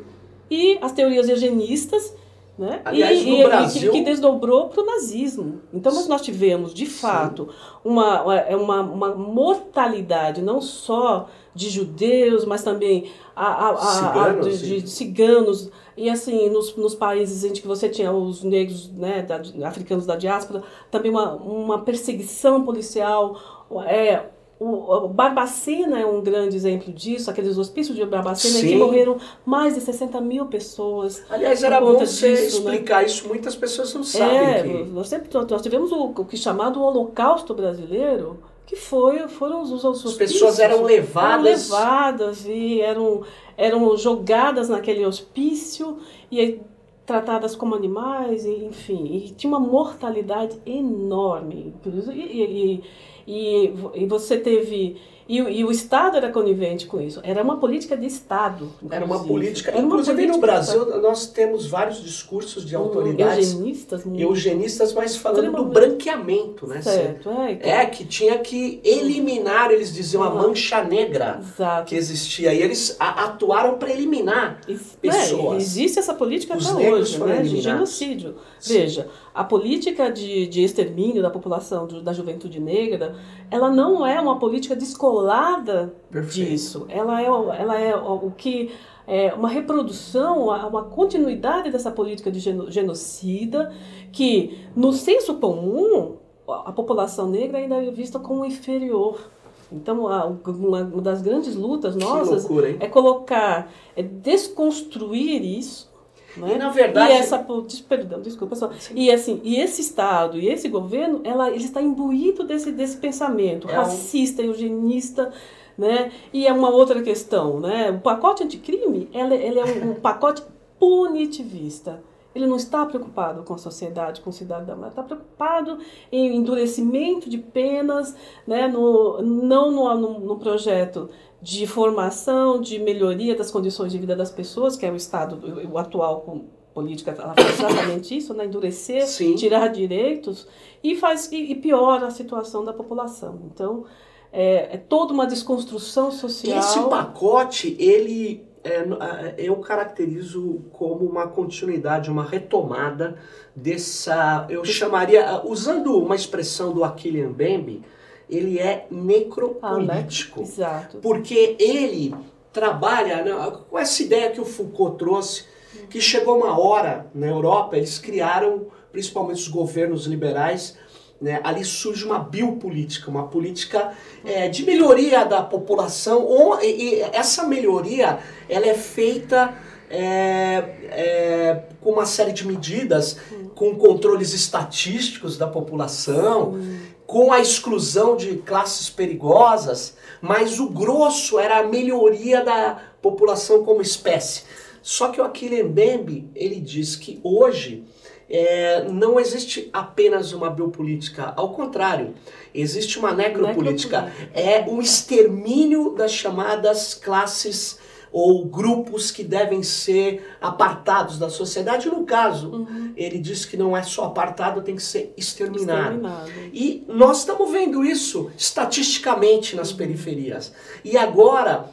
e 0.50 0.78
as 0.80 0.92
teorias 0.92 1.28
eugenistas 1.28 2.16
né? 2.58 2.82
Aliás, 2.86 3.20
e, 3.20 3.42
e, 3.42 3.44
Brasil... 3.44 3.92
que, 3.92 3.98
que 3.98 4.06
desdobrou 4.06 4.70
para 4.70 4.84
o 4.84 4.86
nazismo. 4.86 5.62
Então 5.74 5.92
nós 6.08 6.22
tivemos, 6.22 6.72
de 6.72 6.86
fato, 6.86 7.50
uma, 7.84 8.36
é 8.48 8.56
uma, 8.56 8.82
uma 8.82 9.16
mortalidade 9.16 10.40
não 10.42 10.62
só 10.62 11.28
de 11.56 11.70
judeus, 11.70 12.46
mas 12.46 12.64
também 12.64 13.12
a, 13.36 13.46
a, 13.46 13.72
a, 13.72 13.78
ciganos, 13.78 14.48
a 14.48 14.50
de, 14.50 14.82
de, 14.82 14.90
ciganos. 14.90 15.72
E 15.96 16.10
assim, 16.10 16.50
nos, 16.50 16.76
nos 16.76 16.96
países 16.96 17.44
em 17.44 17.54
que 17.54 17.68
você 17.68 17.88
tinha 17.88 18.12
os 18.12 18.44
negros 18.44 18.90
né, 18.92 19.22
da, 19.22 19.68
africanos 19.68 20.06
da 20.06 20.16
diáspora, 20.16 20.64
também 20.90 21.12
uma, 21.12 21.34
uma 21.36 21.82
perseguição 21.84 22.64
policial, 22.64 23.40
é, 23.86 24.24
o, 24.60 25.08
Barbacena 25.08 26.00
é 26.00 26.06
um 26.06 26.22
grande 26.22 26.56
exemplo 26.56 26.94
disso, 26.94 27.30
aqueles 27.30 27.58
hospícios 27.58 27.98
de 27.98 28.06
Barbacena 28.06 28.56
Sim. 28.56 28.66
em 28.66 28.70
que 28.70 28.76
morreram 28.78 29.18
mais 29.46 29.76
de 29.76 29.82
60 29.82 30.22
mil 30.22 30.46
pessoas. 30.46 31.24
Aliás, 31.30 31.64
era 31.64 31.82
bom 31.82 31.94
você 31.94 32.32
disso, 32.32 32.64
né? 32.64 32.76
explicar 32.76 33.02
né? 33.02 33.06
isso, 33.06 33.28
muitas 33.28 33.56
pessoas 33.56 33.94
não 33.94 34.04
sabem. 34.04 34.38
É, 34.38 34.64
que... 34.64 34.84
nós, 34.86 35.08
sempre, 35.10 35.30
nós 35.50 35.62
tivemos 35.62 35.92
o, 35.92 36.06
o 36.06 36.26
que 36.26 36.36
é 36.36 36.40
chamado 36.40 36.80
o 36.80 36.84
Holocausto 36.84 37.54
Brasileiro, 37.54 38.40
que 38.66 38.76
foi, 38.76 39.28
foram 39.28 39.62
os, 39.62 39.72
os 39.72 39.84
hospícios. 39.84 40.12
As 40.12 40.18
pessoas 40.18 40.60
eram 40.60 40.84
levadas. 40.84 41.70
Eram 41.70 41.82
levadas 41.82 42.46
e 42.46 42.82
eram, 42.82 43.24
eram 43.58 43.98
jogadas 43.98 44.70
naquele 44.70 45.06
hospício 45.06 45.98
e 46.32 46.60
tratadas 47.06 47.56
como 47.56 47.76
animais, 47.76 48.46
e, 48.46 48.66
enfim. 48.66 49.06
E 49.06 49.30
tinha 49.32 49.50
uma 49.50 49.60
mortalidade 49.60 50.58
enorme. 50.66 51.74
E, 51.86 52.12
e, 52.12 52.44
e, 52.44 52.84
e 53.28 54.06
você 54.08 54.38
teve 54.38 54.98
e, 55.28 55.38
e, 55.38 55.64
o 55.64 55.72
Estado 55.72 56.18
era 56.18 56.30
conivente 56.32 56.86
com 56.86 57.00
isso. 57.00 57.22
Era 57.24 57.42
uma 57.42 57.58
política 57.58 57.96
de 57.96 58.06
Estado. 58.06 58.66
Inclusive. 58.82 58.96
Era 58.96 59.06
uma 59.06 59.24
política. 59.24 59.72
Era 59.72 59.80
uma 59.80 59.88
inclusive 59.88 60.16
política 60.16 60.36
no 60.36 60.42
Brasil 60.42 61.02
nós 61.02 61.28
temos 61.28 61.66
vários 61.66 62.04
discursos 62.04 62.66
de 62.66 62.76
autoridades. 62.76 63.54
Eugenistas, 63.54 64.06
muito. 64.06 64.22
Eugenistas, 64.22 64.94
mas 64.94 65.16
falando 65.16 65.52
do 65.52 65.66
branqueamento, 65.66 66.68
né? 66.68 66.82
Certo, 66.82 67.30
é, 67.30 67.52
então... 67.54 67.72
é. 67.72 67.86
que 67.86 68.06
tinha 68.06 68.38
que 68.40 68.82
eliminar, 68.84 69.72
eles 69.72 69.94
diziam, 69.94 70.24
a 70.24 70.30
mancha 70.30 70.84
negra 70.84 71.40
Exato. 71.42 71.88
que 71.88 71.96
existia. 71.96 72.54
E 72.54 72.62
eles 72.62 72.96
atuaram 73.00 73.78
para 73.78 73.92
eliminar 73.92 74.60
isso, 74.68 74.98
pessoas. 74.98 75.54
É, 75.54 75.58
existe 75.58 76.00
essa 76.00 76.14
política 76.14 76.58
Os 76.58 76.68
até 76.68 76.92
hoje, 76.92 77.18
né? 77.20 77.42
De 77.42 77.62
genocídio. 77.62 78.36
Sim. 78.60 78.74
Veja, 78.74 79.08
a 79.34 79.44
política 79.44 80.12
de, 80.12 80.48
de 80.48 80.64
extermínio 80.64 81.22
da 81.22 81.30
população, 81.30 81.88
da 81.88 82.14
juventude 82.14 82.60
negra, 82.60 83.13
ela 83.50 83.70
não 83.70 84.06
é 84.06 84.20
uma 84.20 84.40
política 84.40 84.76
descolada 84.76 85.94
Perfeito. 86.10 86.50
disso. 86.50 86.86
Ela 86.90 87.22
é, 87.22 87.26
ela 87.26 87.80
é 87.80 87.96
o 87.96 88.32
que 88.36 88.72
é 89.06 89.34
uma 89.34 89.50
reprodução, 89.50 90.48
uma 90.48 90.84
continuidade 90.84 91.70
dessa 91.70 91.92
política 91.92 92.32
de 92.32 92.40
genocida, 92.40 93.72
que 94.12 94.66
no 94.76 94.92
senso 94.92 95.36
comum 95.36 96.18
a 96.48 96.72
população 96.72 97.30
negra 97.30 97.60
ainda 97.60 97.76
é 97.84 97.92
vista 97.92 98.18
como 98.18 98.44
inferior. 98.46 99.30
Então, 99.72 100.06
uma, 100.06 100.84
das 101.02 101.22
grandes 101.22 101.56
lutas 101.56 101.96
nossas 101.96 102.44
loucura, 102.44 102.78
é 102.80 102.88
colocar, 102.88 103.72
é 103.96 104.04
desconstruir 104.04 105.44
isso 105.44 105.93
né? 106.38 106.56
E 106.56 106.58
na 106.58 106.70
verdade. 106.70 107.12
E 107.12 107.16
essa, 107.16 107.46
perdão, 107.88 108.22
desculpa 108.22 108.56
só. 108.56 108.72
Sim. 108.74 108.94
E 108.96 109.12
assim, 109.12 109.42
e 109.44 109.60
esse 109.60 109.82
Estado 109.82 110.40
e 110.40 110.48
esse 110.48 110.68
governo, 110.68 111.22
ela, 111.24 111.50
ele 111.50 111.64
está 111.64 111.82
imbuído 111.82 112.44
desse, 112.44 112.72
desse 112.72 112.98
pensamento 112.98 113.70
é 113.70 113.74
racista, 113.74 114.42
um... 114.42 114.46
eugenista. 114.46 115.32
Né? 115.76 116.12
E 116.32 116.46
é 116.46 116.54
uma 116.54 116.70
outra 116.70 117.02
questão, 117.02 117.60
né? 117.60 117.90
O 117.90 118.00
pacote 118.00 118.44
anticrime, 118.44 119.10
ele, 119.12 119.34
ele 119.34 119.60
é 119.60 119.66
um, 119.66 119.92
um 119.92 119.96
pacote 119.96 120.44
punitivista. 120.78 122.04
Ele 122.36 122.48
não 122.48 122.56
está 122.56 122.86
preocupado 122.86 123.44
com 123.44 123.54
a 123.54 123.58
sociedade, 123.58 124.22
com 124.22 124.30
o 124.30 124.34
cidadão, 124.34 124.78
ele 124.80 124.88
está 124.88 125.04
preocupado 125.04 125.78
em 126.12 126.36
endurecimento 126.36 127.30
de 127.30 127.38
penas, 127.38 128.16
né? 128.48 128.68
no, 128.68 129.22
não 129.22 129.72
no, 129.72 129.96
no, 129.96 130.20
no 130.20 130.38
projeto 130.38 131.10
de 131.42 131.68
formação, 131.68 132.60
de 132.60 132.80
melhoria 132.80 133.36
das 133.36 133.52
condições 133.52 133.92
de 133.92 133.98
vida 133.98 134.16
das 134.16 134.32
pessoas, 134.32 134.76
que 134.76 134.86
é 134.86 134.92
o 134.92 134.96
Estado, 134.96 135.42
o 135.70 135.78
atual 135.78 136.22
com 136.22 136.46
política, 136.74 137.12
ela 137.12 137.34
faz 137.36 137.60
exatamente 137.60 138.18
isso, 138.18 138.34
né? 138.34 138.46
endurecer, 138.46 139.06
Sim. 139.06 139.36
tirar 139.36 139.68
direitos 139.68 140.48
e 140.84 140.96
faz 140.96 141.32
e, 141.32 141.52
e 141.52 141.56
piora 141.56 142.08
a 142.08 142.12
situação 142.12 142.66
da 142.66 142.74
população. 142.74 143.40
Então, 143.46 143.86
é, 144.32 144.76
é, 144.76 144.78
toda 144.78 145.14
uma 145.14 145.28
desconstrução 145.28 146.12
social. 146.12 146.58
Esse 146.58 146.82
pacote, 146.90 147.76
ele 147.80 148.44
é, 148.64 149.36
eu 149.38 149.58
caracterizo 149.58 150.62
como 150.72 151.06
uma 151.06 151.28
continuidade, 151.28 152.10
uma 152.10 152.24
retomada 152.24 153.18
dessa, 153.56 154.48
eu 154.50 154.64
chamaria, 154.64 155.42
usando 155.46 155.98
uma 155.98 156.16
expressão 156.16 156.74
do 156.74 156.84
Achille 156.84 157.24
Mbembe, 157.24 157.84
ele 158.30 158.60
é 158.60 158.88
necropolítico. 158.90 160.40
Ah, 160.40 160.44
né? 160.44 160.48
Exato. 160.48 160.98
Porque 161.00 161.56
ele 161.60 162.16
trabalha 162.52 163.24
né, 163.24 163.58
com 163.70 163.78
essa 163.78 164.02
ideia 164.02 164.32
que 164.32 164.40
o 164.40 164.46
Foucault 164.46 164.98
trouxe, 164.98 165.46
que 165.90 166.00
chegou 166.00 166.38
uma 166.38 166.58
hora 166.58 167.08
na 167.14 167.28
Europa, 167.28 167.76
eles 167.76 168.00
criaram, 168.00 168.68
principalmente 168.92 169.42
os 169.42 169.48
governos 169.48 170.06
liberais, 170.06 170.78
né, 171.24 171.40
ali 171.42 171.64
surge 171.64 172.04
uma 172.04 172.20
biopolítica, 172.20 173.10
uma 173.10 173.28
política 173.28 173.94
é, 174.26 174.50
de 174.50 174.66
melhoria 174.66 175.24
da 175.24 175.42
população, 175.42 176.22
ou, 176.22 176.62
e, 176.62 176.66
e 176.66 177.02
essa 177.02 177.48
melhoria 177.48 178.20
ela 178.50 178.68
é 178.68 178.74
feita 178.74 179.54
é, 179.90 180.64
é, 180.92 181.64
com 181.80 181.92
uma 181.92 182.06
série 182.06 182.34
de 182.34 182.46
medidas, 182.46 183.18
com 183.56 183.74
controles 183.76 184.34
estatísticos 184.34 185.38
da 185.38 185.48
população, 185.48 186.60
com 187.08 187.32
a 187.32 187.40
exclusão 187.40 188.18
de 188.18 188.36
classes 188.38 188.90
perigosas, 188.90 189.96
mas 190.22 190.60
o 190.60 190.70
grosso 190.70 191.40
era 191.40 191.60
a 191.60 191.64
melhoria 191.64 192.44
da 192.44 192.82
população 193.02 193.64
como 193.64 193.82
espécie. 193.82 194.44
Só 194.82 195.08
que 195.08 195.22
o 195.22 195.24
Achille 195.24 195.64
Mbembe, 195.64 196.30
ele 196.36 196.60
diz 196.60 196.98
que 196.98 197.22
hoje 197.24 197.86
é, 198.30 198.84
não 198.90 199.20
existe 199.20 199.70
apenas 199.72 200.34
uma 200.34 200.50
biopolítica, 200.50 201.34
ao 201.36 201.54
contrário, 201.54 202.14
existe 202.54 202.98
uma 203.00 203.14
necropolítica. 203.14 204.12
É 204.34 204.66
o 204.68 204.82
extermínio 204.82 205.92
das 205.92 206.12
chamadas 206.12 206.94
classes 206.94 207.80
ou 208.14 208.46
grupos 208.46 209.10
que 209.10 209.24
devem 209.24 209.64
ser 209.64 210.38
apartados 210.40 211.18
da 211.18 211.30
sociedade. 211.30 211.90
No 211.90 212.06
caso, 212.06 212.52
uhum. 212.52 212.94
ele 212.96 213.18
diz 213.18 213.44
que 213.44 213.58
não 213.58 213.76
é 213.76 213.82
só 213.82 214.06
apartado, 214.06 214.62
tem 214.62 214.76
que 214.76 214.84
ser 214.84 215.12
exterminado. 215.18 215.96
exterminado. 215.96 216.32
E 216.54 216.86
nós 216.88 217.20
estamos 217.20 217.52
vendo 217.52 217.84
isso 217.84 218.30
estatisticamente 218.38 219.56
nas 219.56 219.72
uhum. 219.72 219.78
periferias. 219.78 220.54
E 220.86 220.96
agora, 220.96 221.72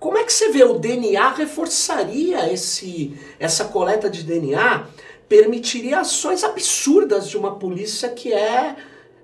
como 0.00 0.18
é 0.18 0.24
que 0.24 0.32
você 0.32 0.50
vê 0.50 0.64
o 0.64 0.78
DNA 0.78 1.30
reforçaria 1.34 2.52
esse, 2.52 3.16
essa 3.38 3.66
coleta 3.66 4.10
de 4.10 4.24
DNA? 4.24 4.86
Permitiria 5.30 6.00
ações 6.00 6.42
absurdas 6.42 7.30
de 7.30 7.38
uma 7.38 7.54
polícia 7.54 8.08
que 8.08 8.32
é, 8.32 8.74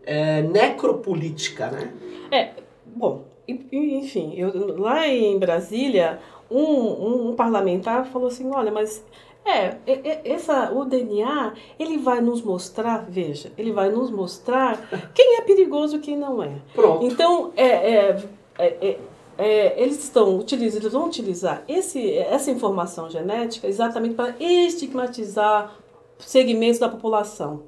é 0.04 0.40
necropolítica, 0.40 1.68
né? 1.68 1.92
É, 2.30 2.50
bom, 2.86 3.24
enfim, 3.48 4.32
eu, 4.36 4.78
lá 4.78 5.08
em 5.08 5.36
Brasília, 5.36 6.20
um, 6.48 7.30
um, 7.30 7.34
parlamentar 7.34 8.06
falou 8.06 8.28
assim, 8.28 8.48
olha, 8.52 8.70
mas 8.70 9.04
é, 9.44 9.76
essa, 10.24 10.72
o 10.72 10.84
DNA, 10.84 11.54
ele 11.76 11.98
vai 11.98 12.20
nos 12.20 12.40
mostrar, 12.40 13.04
veja, 13.08 13.50
ele 13.58 13.72
vai 13.72 13.90
nos 13.90 14.08
mostrar 14.08 14.88
quem 15.12 15.38
é 15.38 15.40
perigoso 15.42 15.96
e 15.96 15.98
quem 15.98 16.16
não 16.16 16.40
é. 16.40 16.52
Pronto. 16.72 17.04
Então, 17.04 17.52
é, 17.56 17.66
é, 17.66 18.24
é, 18.58 18.98
é 19.38 19.82
eles 19.82 20.02
estão 20.04 20.38
utilizando, 20.38 20.82
eles 20.82 20.92
vão 20.92 21.06
utilizar 21.06 21.64
esse, 21.68 22.16
essa 22.16 22.48
informação 22.48 23.10
genética 23.10 23.66
exatamente 23.66 24.14
para 24.14 24.36
estigmatizar 24.40 25.76
segmentos 26.18 26.78
da 26.78 26.88
população. 26.88 27.64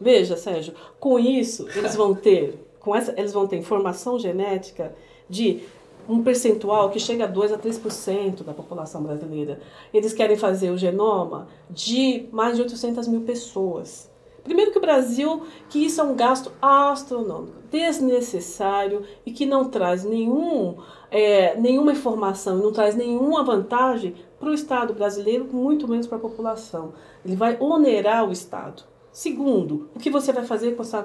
Veja, 0.00 0.36
Sérgio, 0.36 0.74
com 0.98 1.18
isso 1.18 1.68
eles 1.74 1.94
vão 1.94 2.14
ter, 2.14 2.66
com 2.80 2.94
essa, 2.94 3.12
eles 3.18 3.32
vão 3.32 3.46
ter 3.46 3.56
informação 3.56 4.18
genética 4.18 4.94
de 5.28 5.62
um 6.08 6.22
percentual 6.22 6.90
que 6.90 6.98
chega 6.98 7.24
a 7.24 7.26
2 7.26 7.52
a 7.52 7.58
3% 7.58 8.42
da 8.42 8.52
população 8.52 9.02
brasileira. 9.02 9.60
Eles 9.92 10.12
querem 10.12 10.36
fazer 10.36 10.70
o 10.70 10.78
genoma 10.78 11.46
de 11.68 12.26
mais 12.32 12.56
de 12.56 12.62
800 12.62 13.06
mil 13.06 13.20
pessoas. 13.20 14.10
Primeiro 14.42 14.72
que 14.72 14.78
o 14.78 14.80
Brasil, 14.80 15.42
que 15.68 15.84
isso 15.84 16.00
é 16.00 16.04
um 16.04 16.16
gasto 16.16 16.50
astronômico, 16.60 17.58
desnecessário 17.70 19.04
e 19.24 19.30
que 19.30 19.44
não 19.44 19.68
traz 19.68 20.02
nenhum, 20.02 20.78
é, 21.10 21.54
nenhuma 21.60 21.92
informação, 21.92 22.56
não 22.56 22.72
traz 22.72 22.96
nenhuma 22.96 23.44
vantagem 23.44 24.14
para 24.40 24.48
o 24.48 24.54
Estado 24.54 24.94
brasileiro, 24.94 25.46
muito 25.52 25.86
menos 25.86 26.06
para 26.06 26.16
a 26.16 26.20
população. 26.20 26.94
Ele 27.24 27.36
vai 27.36 27.58
onerar 27.60 28.26
o 28.26 28.32
Estado. 28.32 28.82
Segundo, 29.12 29.90
o 29.94 29.98
que 29.98 30.08
você 30.08 30.32
vai 30.32 30.44
fazer 30.44 30.76
com 30.76 30.82
essa, 30.82 31.04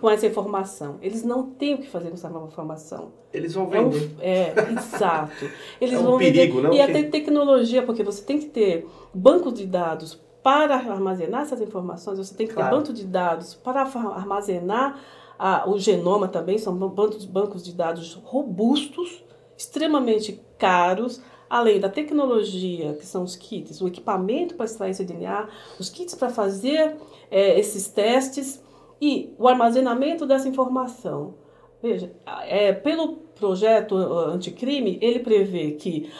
com 0.00 0.08
essa 0.08 0.26
informação? 0.26 0.98
Eles 1.02 1.24
não 1.24 1.44
têm 1.44 1.74
o 1.74 1.78
que 1.78 1.88
fazer 1.88 2.08
com 2.08 2.14
essa 2.14 2.28
nova 2.28 2.46
informação. 2.46 3.10
Eles 3.32 3.54
vão 3.54 3.68
vender. 3.68 4.14
É, 4.20 4.54
um, 4.54 4.60
é 4.60 4.72
exato. 4.78 5.50
Eles 5.80 5.94
é 5.94 5.98
um 5.98 6.02
vão 6.04 6.18
perigo, 6.18 6.56
vender. 6.56 6.68
não? 6.68 6.74
E 6.74 6.80
até 6.80 7.02
tecnologia, 7.02 7.82
porque 7.82 8.04
você 8.04 8.22
tem 8.22 8.38
que 8.38 8.46
ter 8.46 8.86
bancos 9.12 9.54
de 9.54 9.66
dados 9.66 10.20
para 10.42 10.74
armazenar 10.74 11.42
essas 11.42 11.60
informações, 11.60 12.18
você 12.18 12.34
tem 12.34 12.46
que 12.46 12.54
claro. 12.54 12.70
ter 12.70 12.76
banco 12.76 12.92
de 12.92 13.04
dados 13.04 13.54
para 13.54 13.80
armazenar 13.82 15.00
a, 15.38 15.68
o 15.68 15.78
genoma 15.78 16.28
também, 16.28 16.58
são 16.58 16.76
bancos, 16.76 17.24
bancos 17.24 17.64
de 17.64 17.72
dados 17.72 18.14
robustos, 18.24 19.24
extremamente 19.56 20.40
caros, 20.58 21.22
além 21.52 21.78
da 21.78 21.90
tecnologia, 21.90 22.94
que 22.94 23.04
são 23.04 23.22
os 23.22 23.36
kits, 23.36 23.82
o 23.82 23.86
equipamento 23.86 24.54
para 24.54 24.64
extrair 24.64 24.92
esse 24.92 25.04
DNA, 25.04 25.50
os 25.78 25.90
kits 25.90 26.14
para 26.14 26.30
fazer 26.30 26.96
é, 27.30 27.60
esses 27.60 27.88
testes 27.88 28.64
e 28.98 29.34
o 29.38 29.46
armazenamento 29.46 30.24
dessa 30.24 30.48
informação. 30.48 31.34
Veja, 31.82 32.10
é, 32.46 32.72
pelo 32.72 33.16
projeto 33.38 33.94
anticrime, 33.94 34.98
ele 35.02 35.18
prevê 35.18 35.72
que 35.72 36.10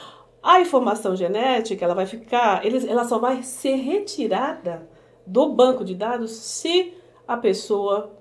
a 0.43 0.61
informação 0.61 1.17
genética 1.17 1.83
ela 1.83 1.95
vai 1.95 2.05
ficar, 2.05 2.61
ela 2.67 3.05
só 3.07 3.19
vai 3.19 3.43
ser 3.43 3.77
retirada 3.77 4.87
do 5.27 5.49
banco 5.49 5.83
de 5.83 5.95
dados 5.95 6.31
se 6.33 6.93
a 7.27 7.39
pessoa 7.39 8.13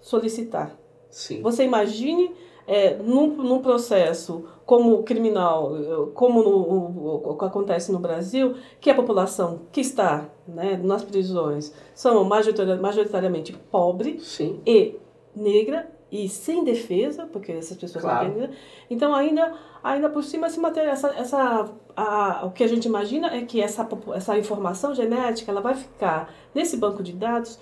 solicitar. 0.00 0.76
Sim. 1.10 1.42
Você 1.42 1.62
imagine 1.62 2.34
é, 2.66 2.96
num, 2.96 3.28
num 3.28 3.60
processo 3.60 4.44
como 4.64 5.02
criminal, 5.04 5.72
como 6.14 6.42
no, 6.42 7.30
o, 7.30 7.36
que 7.36 7.44
acontece 7.44 7.92
no 7.92 8.00
Brasil, 8.00 8.56
que 8.80 8.90
a 8.90 8.94
população 8.94 9.60
que 9.70 9.80
está 9.80 10.28
né, 10.46 10.78
nas 10.82 11.04
prisões 11.04 11.72
são 11.94 12.24
majoritariamente 12.24 13.52
pobre 13.70 14.18
Sim. 14.18 14.60
e 14.66 14.96
negra 15.34 15.88
e 16.10 16.28
sem 16.28 16.64
defesa, 16.64 17.26
porque 17.26 17.52
essas 17.52 17.76
pessoas 17.76 18.04
claro. 18.04 18.28
não 18.28 18.34
têm. 18.34 18.50
Então, 18.88 19.14
ainda, 19.14 19.54
ainda 19.82 20.08
por 20.08 20.22
cima, 20.22 20.46
esse 20.46 20.58
material, 20.58 20.92
essa, 20.92 21.08
essa, 21.10 21.70
a, 21.96 22.46
o 22.46 22.50
que 22.52 22.64
a 22.64 22.68
gente 22.68 22.86
imagina 22.86 23.34
é 23.34 23.42
que 23.42 23.60
essa, 23.60 23.88
essa 24.14 24.38
informação 24.38 24.94
genética 24.94 25.50
ela 25.50 25.60
vai 25.60 25.74
ficar 25.74 26.32
nesse 26.54 26.76
banco 26.76 27.02
de 27.02 27.12
dados 27.12 27.58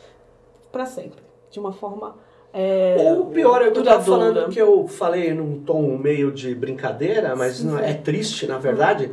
para 0.71 0.87
sempre, 0.87 1.23
de 1.51 1.59
uma 1.59 1.73
forma. 1.73 2.17
É, 2.57 2.95
Ou 3.17 3.27
pior, 3.27 3.63
eu 3.63 3.73
estava 3.73 4.01
falando 4.03 4.49
que 4.49 4.63
eu 4.63 4.87
falei 4.87 5.35
num 5.35 5.59
tom 5.59 5.99
meio 5.99 6.31
de 6.31 6.55
brincadeira, 6.55 7.35
mas 7.35 7.63
não, 7.65 7.77
é 7.77 7.93
triste, 7.93 8.47
na 8.47 8.59
verdade. 8.59 9.11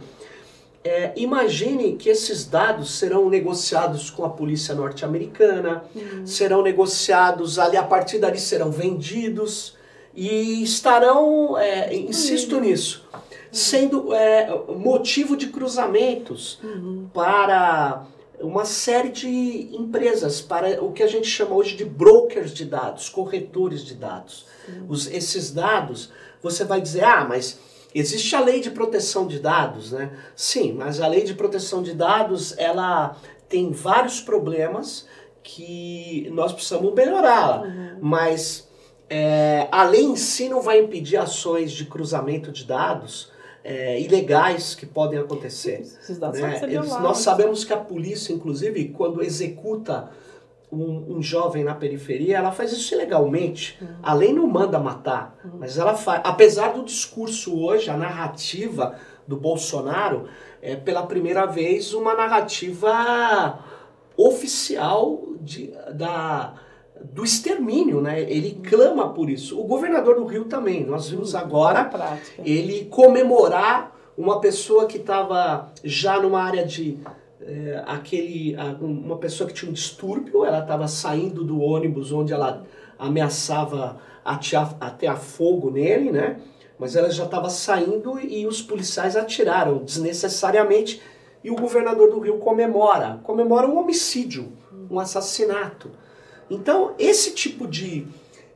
É, 0.84 1.12
imagine 1.16 1.94
que 1.94 2.08
esses 2.08 2.46
dados 2.46 3.00
serão 3.00 3.30
negociados 3.30 4.12
com 4.12 4.24
a 4.24 4.30
polícia 4.30 4.76
norte-americana, 4.76 5.84
uhum. 5.96 6.26
serão 6.26 6.62
negociados 6.62 7.58
ali, 7.58 7.78
a 7.78 7.84
partir 7.84 8.20
dali 8.20 8.40
serão 8.40 8.72
vendidos 8.72 9.76
e 10.16 10.62
estarão, 10.62 11.58
é, 11.58 11.96
insisto 11.96 12.56
uhum. 12.56 12.62
nisso, 12.62 13.08
sendo 13.52 14.14
é, 14.14 14.50
motivo 14.76 15.36
de 15.36 15.48
cruzamentos 15.48 16.60
uhum. 16.64 17.08
para 17.12 18.04
uma 18.44 18.66
série 18.66 19.10
de 19.10 19.70
empresas, 19.76 20.42
para 20.42 20.84
o 20.84 20.92
que 20.92 21.04
a 21.04 21.08
gente 21.08 21.28
chama 21.28 21.56
hoje 21.56 21.76
de 21.76 21.86
brokers 21.86 22.54
de 22.54 22.66
dados, 22.66 23.10
corretores 23.10 23.84
de 23.84 23.96
dados. 23.96 24.46
Os, 24.88 25.08
esses 25.08 25.52
dados, 25.52 26.12
você 26.42 26.64
vai 26.64 26.82
dizer, 26.82 27.04
ah, 27.04 27.26
mas 27.28 27.60
Existe 27.94 28.36
a 28.36 28.40
lei 28.40 28.62
de 28.62 28.72
proteção 28.72 29.28
de 29.28 29.40
dados, 29.40 29.92
né? 29.92 30.12
Sim, 30.36 30.72
mas 30.74 31.02
a 31.02 31.08
lei 31.08 31.24
de 31.24 31.34
proteção 31.34 31.84
de 31.84 31.94
dados, 31.94 32.58
ela 32.58 33.18
tem 33.50 33.72
vários 33.72 34.22
problemas 34.22 35.06
que 35.44 36.30
nós 36.32 36.54
precisamos 36.54 36.94
melhorá-la. 36.94 37.64
Uhum. 37.64 37.98
Mas 38.02 38.70
é, 39.10 39.68
a 39.72 39.84
lei 39.84 40.04
em 40.04 40.16
si 40.16 40.48
não 40.48 40.62
vai 40.62 40.80
impedir 40.80 41.18
ações 41.18 41.72
de 41.72 41.86
cruzamento 41.86 42.52
de 42.52 42.64
dados 42.64 43.30
é, 43.63 44.00
ilegais 44.00 44.75
que 44.75 44.86
podem 44.86 45.20
acontecer. 45.20 45.86
Né? 46.41 46.75
Eles, 46.75 46.89
nós 46.89 47.20
sabemos 47.20 47.63
que 47.63 47.74
a 47.74 47.77
polícia, 47.77 48.34
inclusive, 48.34 48.89
quando 48.89 49.24
executa 49.24 50.10
um, 50.72 51.18
um, 51.18 51.22
jovem 51.22 51.63
na 51.63 51.75
periferia, 51.75 52.38
ela 52.38 52.51
faz 52.51 52.72
isso 52.72 52.94
ilegalmente. 52.94 53.77
Uhum. 53.82 53.88
A 54.01 54.13
lei 54.13 54.34
não 54.34 54.48
manda 54.48 54.80
matar, 54.80 55.38
uhum. 55.44 55.51
mas 55.60 55.77
ela 55.77 55.96
faz. 55.96 56.22
Apesar 56.24 56.74
do 56.74 56.84
discurso 56.84 57.60
hoje, 57.60 57.89
a 57.89 57.98
narrativa 57.98 58.96
do 59.27 59.36
Bolsonaro 59.36 60.27
é 60.62 60.75
pela 60.75 61.06
primeira 61.06 61.46
vez 61.46 61.94
uma 61.94 62.13
narrativa 62.15 63.59
oficial 64.16 65.22
de, 65.40 65.74
da, 65.94 66.53
do 67.11 67.24
extermínio, 67.24 68.01
né? 68.01 68.22
Ele 68.22 68.59
clama 68.64 69.09
por 69.09 69.29
isso. 69.29 69.59
O 69.59 69.64
governador 69.64 70.16
do 70.16 70.25
Rio 70.25 70.46
também. 70.46 70.85
Nós 70.85 71.09
vimos 71.09 71.35
agora 71.35 71.90
ele 72.46 72.85
comemorar 72.85 73.96
uma 74.18 74.40
pessoa 74.40 74.85
que 74.85 74.98
estava 74.98 75.72
já 75.83 76.20
numa 76.20 76.42
área 76.42 76.66
de 76.66 77.00
é, 77.42 77.83
aquele, 77.87 78.55
uma 78.79 79.18
pessoa 79.18 79.48
que 79.48 79.53
tinha 79.53 79.70
um 79.70 79.74
distúrbio, 79.74 80.46
ela 80.46 80.59
estava 80.59 80.87
saindo 80.87 81.44
do 81.44 81.59
ônibus 81.59 82.11
onde 82.11 82.31
ela 82.31 82.64
ameaçava 83.00 84.00
atear, 84.24 84.75
atear 84.79 85.18
fogo 85.18 85.72
nele, 85.72 86.11
né? 86.11 86.40
Mas 86.77 86.96
ela 86.96 87.09
já 87.09 87.25
estava 87.25 87.50
saindo 87.50 88.20
e 88.20 88.46
os 88.46 88.61
policiais 88.61 89.16
atiraram 89.16 89.79
desnecessariamente 89.79 91.01
e 91.44 91.50
o 91.50 91.55
governador 91.55 92.11
do 92.11 92.20
Rio 92.20 92.37
comemora, 92.37 93.20
comemora 93.24 93.68
um 93.68 93.79
homicídio, 93.79 94.51
um 94.90 95.00
assassinato. 95.00 95.90
Então, 96.51 96.94
esse 97.00 97.33
tipo 97.33 97.66
de, 97.68 98.05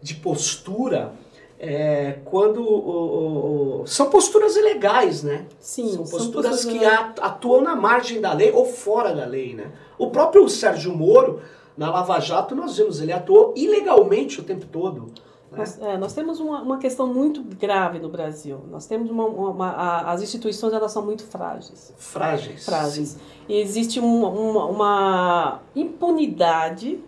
de 0.02 0.16
postura 0.16 1.14
é, 1.58 2.20
quando 2.26 2.62
o, 2.62 3.82
o, 3.82 3.88
são 3.88 4.10
posturas 4.10 4.56
ilegais, 4.58 5.24
né? 5.24 5.46
Sim, 5.60 5.94
são 5.94 6.04
posturas 6.04 6.60
são 6.60 6.72
que 6.72 6.86
atuam 6.86 7.62
na 7.62 7.76
margem 7.76 8.20
da 8.20 8.34
lei 8.34 8.52
ou 8.52 8.66
fora 8.66 9.14
da 9.16 9.26
lei, 9.26 9.56
né? 9.56 9.72
O 9.98 10.12
próprio 10.12 10.48
Sérgio 10.50 10.94
Moro 10.96 11.42
na 11.78 11.90
Lava 11.90 12.20
Jato 12.20 12.54
nós 12.56 12.78
vimos 12.78 13.02
ele 13.02 13.14
atuou 13.14 13.54
ilegalmente 13.56 14.42
o 14.42 14.44
tempo 14.44 14.66
todo. 14.66 15.04
Né? 15.52 15.58
Nós, 15.58 15.82
é, 15.82 15.98
nós, 15.98 16.14
temos 16.14 16.40
uma, 16.42 16.62
uma, 16.62 16.78
questão 16.78 17.08
muito 17.08 17.42
grave 17.42 18.00
no 18.00 18.10
Brasil. 18.10 18.60
Nós 18.70 18.86
temos 18.86 19.10
uma, 19.10 19.26
uma, 19.26 19.50
uma 19.50 19.70
a, 19.70 20.12
as 20.12 20.22
instituições 20.22 20.74
elas 20.74 20.92
são 20.92 21.06
muito 21.06 21.24
frágeis. 21.24 21.94
Frágeis. 21.98 22.66
Frágeis. 22.66 23.10
Sim. 23.10 23.20
E 23.48 23.62
existe 23.62 24.00
uma, 24.00 24.30
uma 24.30 25.62
impunidade 25.74 27.00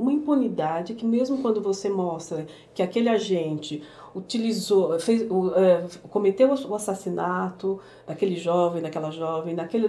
uma 0.00 0.12
impunidade 0.12 0.94
que 0.94 1.04
mesmo 1.04 1.38
quando 1.38 1.60
você 1.60 1.88
mostra 1.88 2.46
que 2.74 2.82
aquele 2.82 3.08
agente 3.08 3.82
utilizou, 4.14 4.98
fez, 4.98 5.22
é, 5.22 5.86
cometeu 6.08 6.48
o 6.48 6.74
assassinato 6.74 7.78
daquele 8.06 8.36
jovem, 8.36 8.82
daquela 8.82 9.10
jovem, 9.10 9.54
daquele, 9.54 9.88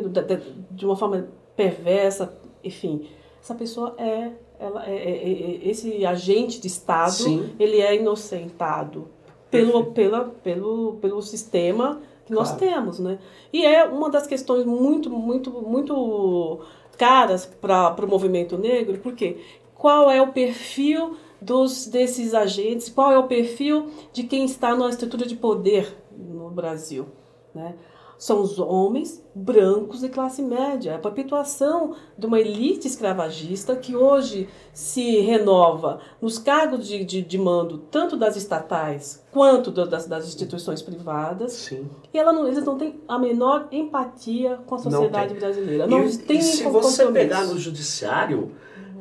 de 0.69 0.85
uma 0.85 0.95
forma 0.95 1.27
perversa, 1.55 2.37
enfim, 2.63 3.07
essa 3.41 3.55
pessoa 3.55 3.95
é, 3.97 4.31
ela 4.59 4.85
é, 4.85 4.93
é, 4.93 5.31
é 5.31 5.69
esse 5.69 6.05
agente 6.05 6.59
de 6.59 6.67
Estado, 6.67 7.11
Sim. 7.13 7.55
ele 7.59 7.79
é 7.79 7.95
inocentado 7.95 9.07
pelo, 9.49 9.85
pela, 9.87 10.25
pelo, 10.25 10.97
pelo 11.01 11.21
sistema 11.21 12.01
que 12.25 12.33
nós 12.33 12.51
claro. 12.51 12.59
temos, 12.59 12.99
né? 12.99 13.17
E 13.51 13.65
é 13.65 13.83
uma 13.85 14.09
das 14.09 14.27
questões 14.27 14.65
muito, 14.65 15.09
muito, 15.09 15.49
muito 15.49 16.59
caras 16.97 17.47
para 17.47 18.05
o 18.05 18.07
movimento 18.07 18.57
negro, 18.57 18.99
porque 18.99 19.37
qual 19.81 20.11
é 20.11 20.21
o 20.21 20.31
perfil 20.31 21.17
dos, 21.41 21.87
desses 21.87 22.35
agentes, 22.35 22.87
qual 22.87 23.11
é 23.11 23.17
o 23.17 23.23
perfil 23.23 23.89
de 24.13 24.21
quem 24.21 24.45
está 24.45 24.75
na 24.75 24.87
estrutura 24.87 25.25
de 25.25 25.35
poder 25.35 25.97
no 26.15 26.51
Brasil. 26.51 27.07
Né? 27.51 27.73
São 28.15 28.43
os 28.43 28.59
homens 28.59 29.25
brancos 29.33 30.03
e 30.03 30.09
classe 30.09 30.43
média, 30.43 30.93
a 30.93 30.99
perpetuação 30.99 31.95
de 32.15 32.27
uma 32.27 32.39
elite 32.39 32.85
escravagista 32.85 33.75
que 33.75 33.95
hoje 33.95 34.47
se 34.71 35.19
renova 35.21 35.99
nos 36.21 36.37
cargos 36.37 36.87
de, 36.87 37.03
de, 37.03 37.23
de 37.23 37.37
mando, 37.39 37.79
tanto 37.89 38.15
das 38.15 38.35
estatais 38.35 39.25
quanto 39.31 39.71
das, 39.71 40.05
das 40.05 40.27
instituições 40.27 40.83
privadas. 40.83 41.53
Sim. 41.53 41.89
E 42.13 42.19
ela 42.19 42.31
não, 42.31 42.47
eles 42.47 42.63
não 42.63 42.77
têm 42.77 43.01
a 43.07 43.17
menor 43.17 43.67
empatia 43.71 44.59
com 44.67 44.75
a 44.75 44.77
sociedade 44.77 45.33
não 45.33 45.39
brasileira. 45.39 45.87
Não 45.87 46.05
e, 46.05 46.17
tem 46.19 46.37
e 46.37 46.43
se 46.43 46.63
você 46.65 47.07
pegar 47.07 47.45
no 47.45 47.57
judiciário, 47.57 48.51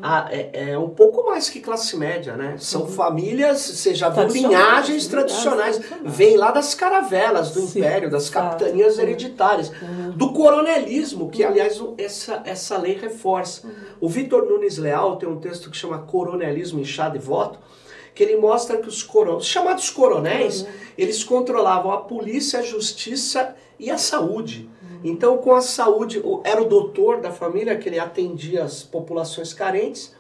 ah, 0.03 0.29
é, 0.31 0.71
é, 0.71 0.79
um 0.79 0.91
pouco 0.91 1.25
mais 1.27 1.51
que 1.51 1.61
classe 1.61 1.97
média, 1.97 2.37
né? 2.37 2.57
São 2.59 2.83
uhum. 2.83 2.89
famílias, 2.89 3.61
você 3.61 3.95
já 3.95 4.09
viu 4.09 4.27
linhagens 4.29 5.07
tradicionais, 5.07 5.81
vem 6.05 6.37
lá 6.37 6.51
das 6.51 6.75
caravelas 6.75 7.51
do 7.51 7.61
Sim, 7.63 7.81
Império, 7.81 8.11
das 8.11 8.31
capitanias 8.31 8.97
uhum. 8.97 9.03
hereditárias, 9.03 9.71
uhum. 9.71 10.11
do 10.11 10.33
coronelismo, 10.33 11.31
que 11.31 11.45
aliás 11.45 11.83
essa, 11.99 12.43
essa 12.45 12.79
lei 12.79 12.99
reforça. 12.99 13.67
Uhum. 13.67 13.73
O 14.01 14.09
Vitor 14.09 14.47
Nunes 14.47 14.79
Leal 14.79 15.17
tem 15.17 15.29
um 15.29 15.39
texto 15.39 15.71
que 15.71 15.77
chama 15.77 15.99
Coronelismo, 15.99 16.81
Inchado 16.81 17.17
e 17.17 17.21
Voto, 17.21 17.59
que 18.15 18.23
ele 18.23 18.37
mostra 18.37 18.79
que 18.79 18.89
os 18.89 19.07
chamados 19.43 19.91
coronéis, 19.91 20.63
uhum. 20.63 20.69
eles 20.97 21.23
controlavam 21.23 21.93
a 21.93 21.99
polícia, 21.99 22.61
a 22.61 22.63
justiça 22.63 23.55
e 23.79 23.91
a 23.91 23.99
saúde. 23.99 24.69
Então, 25.03 25.39
com 25.39 25.55
a 25.55 25.61
saúde, 25.61 26.23
era 26.45 26.61
o 26.61 26.67
doutor 26.67 27.21
da 27.21 27.31
família 27.31 27.77
que 27.77 27.89
ele 27.89 27.99
atendia 27.99 28.65
as 28.65 28.83
populações 28.83 29.53
carentes, 29.55 30.15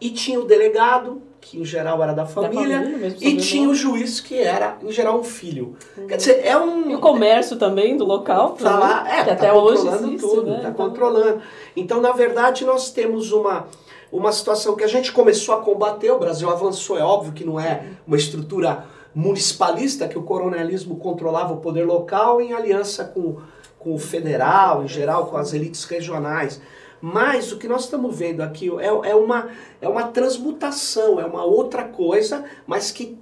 e 0.00 0.10
tinha 0.10 0.38
o 0.38 0.44
delegado, 0.44 1.22
que 1.40 1.58
em 1.58 1.64
geral 1.64 2.02
era 2.02 2.12
da 2.12 2.26
família, 2.26 2.78
da 2.78 2.84
família 2.84 3.16
e 3.20 3.36
tinha 3.36 3.68
o 3.68 3.74
juiz, 3.74 4.20
que 4.20 4.38
era, 4.38 4.76
em 4.82 4.90
geral, 4.90 5.18
um 5.18 5.24
filho. 5.24 5.74
Uhum. 5.96 6.06
Quer 6.06 6.16
dizer, 6.16 6.44
é 6.44 6.56
um. 6.56 6.90
E 6.90 6.94
o 6.94 7.00
comércio 7.00 7.56
também 7.56 7.96
do 7.96 8.04
local, 8.04 8.50
tá 8.50 8.78
lá, 8.78 9.08
é, 9.08 9.20
que 9.20 9.26
tá 9.26 9.32
até 9.32 9.52
hoje 9.52 9.86
existe, 9.88 10.18
tudo, 10.18 10.40
está 10.42 10.50
né? 10.50 10.60
Tá 10.62 10.70
controlando. 10.72 11.40
Então, 11.74 12.00
na 12.00 12.12
verdade, 12.12 12.64
nós 12.64 12.90
temos 12.90 13.32
uma, 13.32 13.68
uma 14.12 14.32
situação 14.32 14.76
que 14.76 14.84
a 14.84 14.88
gente 14.88 15.12
começou 15.12 15.54
a 15.54 15.62
combater, 15.62 16.10
o 16.10 16.18
Brasil 16.18 16.50
avançou, 16.50 16.98
é 16.98 17.02
óbvio 17.02 17.32
que 17.32 17.44
não 17.44 17.58
é 17.58 17.84
uma 18.06 18.16
estrutura 18.16 18.84
municipalista, 19.14 20.06
que 20.06 20.18
o 20.18 20.22
coronelismo 20.22 20.96
controlava 20.96 21.54
o 21.54 21.56
poder 21.56 21.86
local 21.86 22.38
em 22.38 22.52
aliança 22.52 23.02
com 23.04 23.38
com 23.86 23.94
o 23.94 23.98
federal, 24.00 24.82
em 24.82 24.88
geral, 24.88 25.28
com 25.28 25.36
as 25.36 25.52
elites 25.52 25.84
regionais. 25.84 26.60
Mas 27.00 27.52
o 27.52 27.56
que 27.56 27.68
nós 27.68 27.84
estamos 27.84 28.18
vendo 28.18 28.40
aqui 28.40 28.68
é, 28.80 28.86
é, 28.86 29.14
uma, 29.14 29.48
é 29.80 29.88
uma 29.88 30.08
transmutação, 30.08 31.20
é 31.20 31.24
uma 31.24 31.44
outra 31.44 31.84
coisa, 31.84 32.44
mas 32.66 32.90
que 32.90 33.16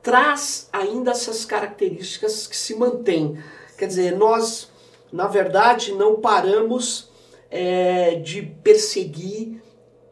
traz 0.00 0.68
ainda 0.72 1.10
essas 1.10 1.44
características 1.44 2.46
que 2.46 2.56
se 2.56 2.76
mantêm. 2.76 3.36
Quer 3.76 3.86
dizer, 3.86 4.16
nós, 4.16 4.70
na 5.12 5.26
verdade, 5.26 5.92
não 5.92 6.20
paramos 6.20 7.10
é, 7.50 8.14
de 8.14 8.42
perseguir 8.42 9.60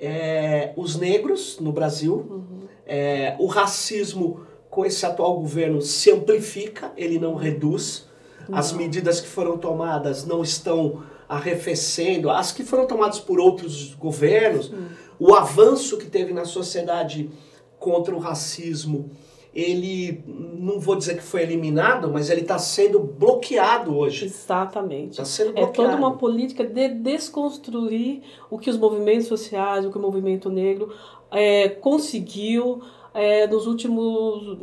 é, 0.01 0.73
os 0.77 0.97
negros 0.97 1.61
no 1.61 1.71
Brasil. 1.71 2.27
Uhum. 2.29 2.69
É, 2.85 3.37
o 3.39 3.47
racismo, 3.47 4.41
com 4.69 4.85
esse 4.85 5.07
atual 5.07 5.39
governo, 5.39 5.81
se 5.81 6.11
amplifica, 6.11 6.93
ele 6.97 7.21
não 7.21 7.37
reduz. 7.37 8.08
Não. 8.49 8.59
As 8.59 8.73
medidas 8.73 9.21
que 9.21 9.29
foram 9.29 9.59
tomadas 9.59 10.25
não 10.25 10.43
estão 10.43 11.03
arrefecendo, 11.29 12.31
as 12.31 12.53
que 12.53 12.65
foram 12.65 12.87
tomadas 12.87 13.21
por 13.21 13.39
outros 13.39 13.95
governos, 13.95 14.71
uhum. 14.71 14.87
o 15.19 15.35
avanço 15.35 15.99
que 15.99 16.07
teve 16.07 16.33
na 16.33 16.45
sociedade 16.45 17.31
contra 17.79 18.15
o 18.15 18.19
racismo 18.19 19.11
ele, 19.55 20.23
não 20.27 20.79
vou 20.79 20.95
dizer 20.95 21.17
que 21.17 21.23
foi 21.23 21.43
eliminado, 21.43 22.11
mas 22.13 22.31
ele 22.31 22.43
está 22.43 22.59
sendo 22.59 23.01
bloqueado 23.01 23.97
hoje. 23.97 24.27
Exatamente. 24.27 25.13
Está 25.13 25.25
sendo 25.25 25.53
bloqueado. 25.53 25.71
É 25.71 25.75
toda 25.75 25.97
uma 25.97 26.17
política 26.17 26.65
de 26.65 26.89
desconstruir 26.89 28.23
o 28.51 28.59
que 28.59 28.71
os 28.71 28.77
movimentos 28.77 29.27
sociais, 29.27 29.85
o 29.85 29.91
que 29.91 29.99
o 29.99 30.01
movimento 30.01 30.49
negro 30.51 30.93
é, 31.31 31.69
conseguiu 31.69 32.83
é, 33.13 33.47
nos 33.47 33.67
últimos 33.67 34.59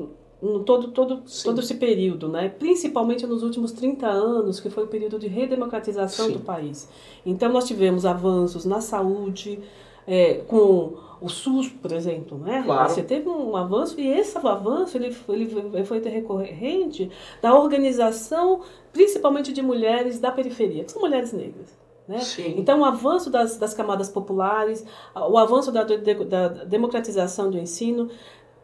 todo, 0.65 0.89
todo, 0.89 1.23
todo 1.43 1.59
esse 1.59 1.75
período, 1.75 2.27
né? 2.27 2.49
principalmente 2.49 3.25
nos 3.25 3.43
últimos 3.43 3.71
30 3.71 4.07
anos, 4.07 4.59
que 4.59 4.69
foi 4.69 4.83
o 4.83 4.87
período 4.87 5.17
de 5.17 5.27
redemocratização 5.27 6.27
Sim. 6.27 6.33
do 6.33 6.39
país. 6.39 6.89
Então, 7.25 7.51
nós 7.51 7.65
tivemos 7.65 8.05
avanços 8.05 8.65
na 8.65 8.81
saúde, 8.81 9.59
é, 10.07 10.35
com 10.47 10.93
o 11.21 11.29
SUS, 11.29 11.69
por 11.69 11.91
exemplo, 11.91 12.37
né? 12.37 12.61
Claro. 12.63 12.89
Você 12.89 13.01
teve 13.01 13.27
um 13.27 13.55
avanço 13.55 13.99
e 13.99 14.07
esse 14.07 14.37
avanço 14.37 14.97
ele, 14.97 15.15
ele 15.29 15.85
foi 15.85 15.99
recorrente 15.99 17.09
da 17.41 17.55
organização, 17.57 18.61
principalmente 18.91 19.51
de 19.51 19.61
mulheres 19.61 20.19
da 20.19 20.31
periferia, 20.31 20.83
que 20.83 20.91
são 20.91 21.01
mulheres 21.01 21.31
negras. 21.33 21.75
Né? 22.07 22.19
Então, 22.55 22.81
o 22.81 22.85
avanço 22.85 23.31
das, 23.31 23.57
das 23.57 23.73
camadas 23.73 24.09
populares, 24.09 24.85
o 25.15 25.37
avanço 25.37 25.71
da, 25.71 25.83
da 25.83 26.47
democratização 26.65 27.49
do 27.49 27.57
ensino, 27.57 28.09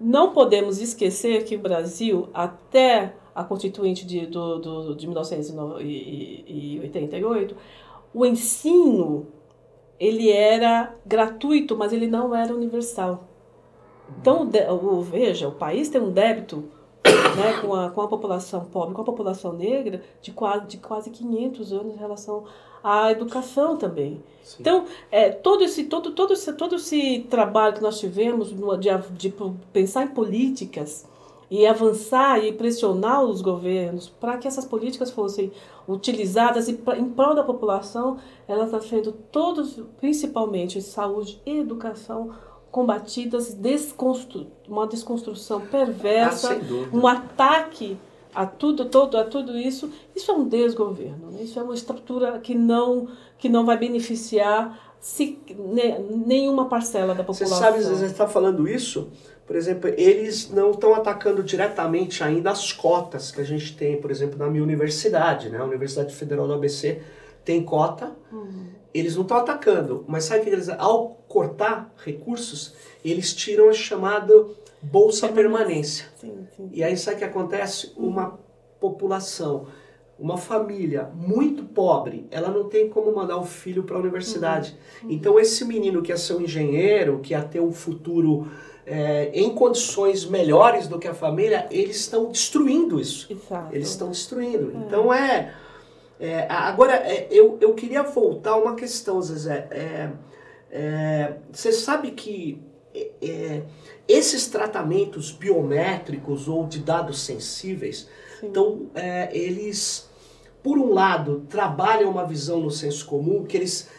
não 0.02 0.34
podemos 0.34 0.82
esquecer 0.82 1.46
que 1.46 1.56
o 1.56 1.60
Brasil, 1.60 2.28
até 2.34 3.14
a 3.36 3.44
Constituinte 3.44 4.04
de, 4.06 4.26
do, 4.26 4.58
do, 4.60 4.96
de 4.96 5.06
1988, 5.06 7.56
o 8.14 8.26
ensino 8.26 9.28
ele 10.00 10.32
era 10.32 10.96
gratuito, 11.06 11.78
mas 11.78 11.94
ele 11.94 12.08
não 12.08 12.36
era 12.36 12.54
universal. 12.54 13.30
Então, 14.20 14.50
o, 14.70 14.98
o, 14.98 15.02
veja, 15.02 15.48
o 15.48 15.52
país 15.52 15.88
tem 15.88 16.02
um 16.02 16.12
débito 16.12 16.66
né, 17.36 17.62
com, 17.62 17.74
a, 17.74 17.90
com 17.90 18.02
a 18.02 18.08
população 18.08 18.66
pobre, 18.66 18.94
com 18.94 19.02
a 19.02 19.06
população 19.06 19.54
negra, 19.54 20.02
de 20.22 20.32
quase, 20.32 20.68
de 20.68 20.78
quase 20.78 21.10
500 21.10 21.74
anos 21.74 21.94
em 21.94 21.98
relação 21.98 22.44
à 22.84 23.12
educação 23.12 23.78
também. 23.78 24.22
Sim. 24.44 24.58
Então, 24.60 24.86
é, 25.12 25.30
todo, 25.30 25.64
esse, 25.64 25.86
todo, 25.86 26.12
todo, 26.12 26.34
esse, 26.34 26.52
todo 26.54 26.76
esse 26.76 27.26
trabalho 27.30 27.76
que 27.76 27.82
nós 27.82 28.00
tivemos 28.00 28.50
de, 28.50 28.90
de 29.12 29.34
pensar 29.72 30.04
em 30.04 30.10
políticas 30.10 31.06
e 31.52 31.68
avançar 31.68 32.42
e 32.42 32.54
pressionar 32.54 33.22
os 33.24 33.42
governos 33.42 34.08
para 34.08 34.38
que 34.38 34.48
essas 34.48 34.64
políticas 34.64 35.12
fossem 35.12 35.52
utilizadas 35.86 36.70
e 36.70 36.80
em 36.98 37.10
prol 37.10 37.36
da 37.36 37.44
população, 37.44 38.18
elas 38.48 38.68
estão 38.68 38.82
sendo 38.82 39.12
todos, 39.12 39.78
principalmente 40.00 40.82
saúde 40.82 41.42
e 41.46 41.58
educação, 41.58 42.32
combatidas, 42.72 43.54
desconstru 43.54 44.48
uma 44.68 44.88
desconstrução 44.88 45.62
perversa, 45.62 46.54
ah, 46.54 46.96
um 46.96 47.06
ataque 47.06 47.98
a 48.34 48.46
tudo, 48.46 48.86
todo, 48.86 49.18
a 49.18 49.26
tudo 49.26 49.58
isso, 49.58 49.92
isso 50.16 50.32
é 50.32 50.34
um 50.34 50.48
desgoverno, 50.48 51.32
né? 51.32 51.44
isso 51.44 51.60
é 51.60 51.64
uma 51.64 51.74
estrutura 51.74 52.40
que 52.40 52.56
não, 52.56 53.10
que 53.38 53.50
não 53.50 53.66
vai 53.66 53.78
beneficiar 53.78 54.96
se, 55.02 55.38
ne, 55.50 56.00
nenhuma 56.00 56.70
parcela 56.70 57.14
da 57.14 57.24
população. 57.24 57.58
Você 57.58 57.64
sabe, 57.64 57.84
você 57.84 58.06
está 58.06 58.28
falando 58.28 58.68
isso, 58.68 59.10
por 59.46 59.56
exemplo, 59.58 59.90
eles 59.98 60.50
não 60.50 60.72
estão 60.72 60.94
atacando 60.96 61.44
diretamente 61.44 62.24
ainda 62.24 62.52
as 62.52 62.72
cotas 62.72 63.32
que 63.32 63.42
a 63.42 63.44
gente 63.44 63.76
tem, 63.76 64.00
por 64.00 64.10
exemplo, 64.10 64.40
na 64.40 64.48
minha 64.48 64.64
universidade, 64.64 65.50
né? 65.50 65.58
A 65.58 65.66
Universidade 65.66 66.16
Federal 66.16 66.48
do 66.48 66.54
ABC 66.54 67.02
tem 67.44 67.62
cota, 67.64 68.12
uhum. 68.32 68.68
Eles 68.94 69.16
não 69.16 69.24
estão 69.24 69.38
atacando, 69.38 70.04
mas 70.08 70.26
sabe 70.26 70.42
o 70.42 70.44
que 70.44 70.50
eles 70.50 70.70
ao 70.70 71.22
cortar 71.28 71.94
recursos, 72.04 72.74
eles 73.04 73.34
tiram 73.34 73.70
a 73.70 73.74
chamada 73.74 74.34
bolsa 74.82 75.28
permanência. 75.28 76.06
Sim, 76.20 76.46
sim. 76.56 76.70
E 76.72 76.84
aí 76.84 76.98
sabe 76.98 77.16
o 77.16 77.20
que 77.20 77.26
acontece? 77.26 77.94
Uma 77.96 78.40
população, 78.80 79.68
uma 80.20 80.38
família 80.38 81.10
muito 81.14 81.64
pobre, 81.64 82.28
ela 82.32 82.50
não 82.50 82.66
tem 82.66 82.90
como 82.90 83.14
mandar 83.14 83.38
o 83.38 83.46
filho 83.46 83.84
para 83.84 83.96
a 83.96 84.00
universidade. 84.00 84.76
Uhum. 85.02 85.10
Uhum. 85.10 85.16
Então 85.16 85.40
esse 85.40 85.64
menino 85.66 86.02
que 86.02 86.12
ia 86.12 86.18
ser 86.18 86.34
um 86.34 86.42
engenheiro, 86.42 87.20
que 87.20 87.34
ia 87.34 87.42
ter 87.42 87.60
um 87.60 87.72
futuro 87.72 88.48
é, 88.86 89.32
em 89.34 89.54
condições 89.54 90.26
melhores 90.26 90.88
do 90.88 91.00
que 91.00 91.08
a 91.08 91.14
família, 91.14 91.68
eles 91.72 91.98
estão 91.98 92.30
destruindo 92.30 93.00
isso. 93.00 93.32
Exato. 93.32 93.74
Eles 93.74 93.90
estão 93.90 94.10
destruindo. 94.10 94.72
É. 94.72 94.78
Então 94.78 95.14
é. 95.14 95.54
É 96.22 96.46
agora, 96.50 96.94
é, 96.94 97.28
eu, 97.32 97.58
eu 97.60 97.74
queria 97.74 98.04
voltar 98.04 98.52
a 98.52 98.58
uma 98.58 98.76
questão, 98.76 99.22
Zezé. 99.22 99.68
É, 99.72 100.10
é, 100.70 101.34
você 101.52 101.72
sabe 101.72 102.12
que 102.12 102.62
esses 104.08 104.48
tratamentos 104.48 105.32
biométricos 105.32 106.48
ou 106.48 106.68
de 106.68 106.80
dados 106.80 107.22
sensíveis, 107.22 108.10
Sim. 108.40 108.48
então, 108.48 108.82
eles, 109.32 110.10
por 110.62 110.78
um 110.78 110.94
lado, 110.94 111.46
trabalham 111.50 112.12
uma 112.12 112.26
visão 112.26 112.60
no 112.60 112.70
senso 112.70 113.06
comum 113.06 113.46
que 113.46 113.56
eles, 113.56 113.90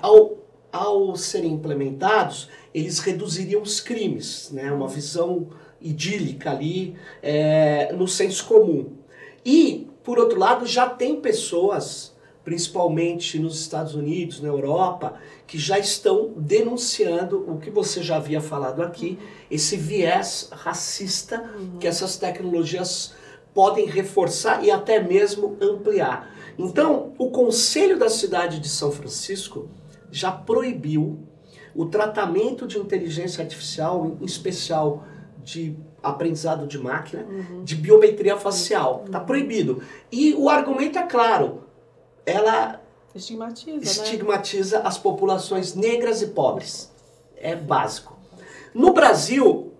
ao, 0.00 0.38
ao 0.72 1.14
serem 1.14 1.52
implementados, 1.52 2.48
eles 2.74 3.00
reduziriam 3.00 3.60
os 3.60 3.80
crimes, 3.80 4.50
né? 4.50 4.72
uma 4.72 4.88
visão 4.88 5.48
idílica 5.80 6.50
ali 6.50 6.96
é, 7.22 7.92
no 7.92 8.06
senso 8.06 8.46
comum. 8.46 8.92
E, 9.44 9.89
por 10.02 10.18
outro 10.18 10.38
lado, 10.38 10.66
já 10.66 10.88
tem 10.88 11.20
pessoas, 11.20 12.14
principalmente 12.44 13.38
nos 13.38 13.60
Estados 13.60 13.94
Unidos, 13.94 14.40
na 14.40 14.48
Europa, 14.48 15.14
que 15.46 15.58
já 15.58 15.78
estão 15.78 16.32
denunciando 16.36 17.44
o 17.50 17.58
que 17.58 17.70
você 17.70 18.02
já 18.02 18.16
havia 18.16 18.40
falado 18.40 18.82
aqui, 18.82 19.18
esse 19.50 19.76
viés 19.76 20.48
racista 20.52 21.42
uhum. 21.56 21.78
que 21.78 21.86
essas 21.86 22.16
tecnologias 22.16 23.14
podem 23.52 23.86
reforçar 23.86 24.64
e 24.64 24.70
até 24.70 25.02
mesmo 25.02 25.56
ampliar. 25.60 26.34
Então, 26.58 27.12
o 27.18 27.30
Conselho 27.30 27.98
da 27.98 28.08
Cidade 28.08 28.60
de 28.60 28.68
São 28.68 28.92
Francisco 28.92 29.68
já 30.10 30.30
proibiu 30.30 31.18
o 31.74 31.86
tratamento 31.86 32.66
de 32.66 32.78
inteligência 32.78 33.42
artificial, 33.42 34.16
em 34.20 34.24
especial 34.24 35.04
de 35.42 35.76
aprendizado 36.02 36.66
de 36.66 36.78
máquina, 36.78 37.24
uhum. 37.28 37.64
de 37.64 37.74
biometria 37.76 38.36
facial. 38.36 39.02
Está 39.06 39.20
uhum. 39.20 39.26
proibido. 39.26 39.82
E 40.10 40.34
o 40.34 40.48
argumento 40.48 40.98
é 40.98 41.02
claro. 41.06 41.64
Ela 42.24 42.80
estigmatiza, 43.14 43.76
né? 43.76 43.82
estigmatiza 43.82 44.78
né? 44.78 44.86
as 44.86 44.98
populações 44.98 45.74
negras 45.74 46.22
e 46.22 46.28
pobres. 46.28 46.90
É 47.36 47.56
básico. 47.56 48.18
No 48.74 48.92
Brasil, 48.92 49.72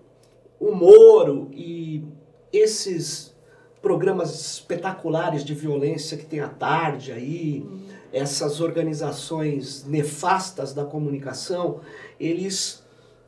o 0.59 0.71
Moro 0.71 1.49
e 1.53 2.03
esses 2.51 3.33
programas 3.81 4.33
espetaculares 4.33 5.43
de 5.43 5.53
violência 5.53 6.17
que 6.17 6.25
tem 6.25 6.39
à 6.39 6.47
tarde 6.47 7.11
aí, 7.11 7.65
uhum 7.65 7.91
essas 8.11 8.59
organizações 8.59 9.85
nefastas 9.85 10.73
da 10.73 10.83
comunicação, 10.83 11.79
eles, 12.19 12.83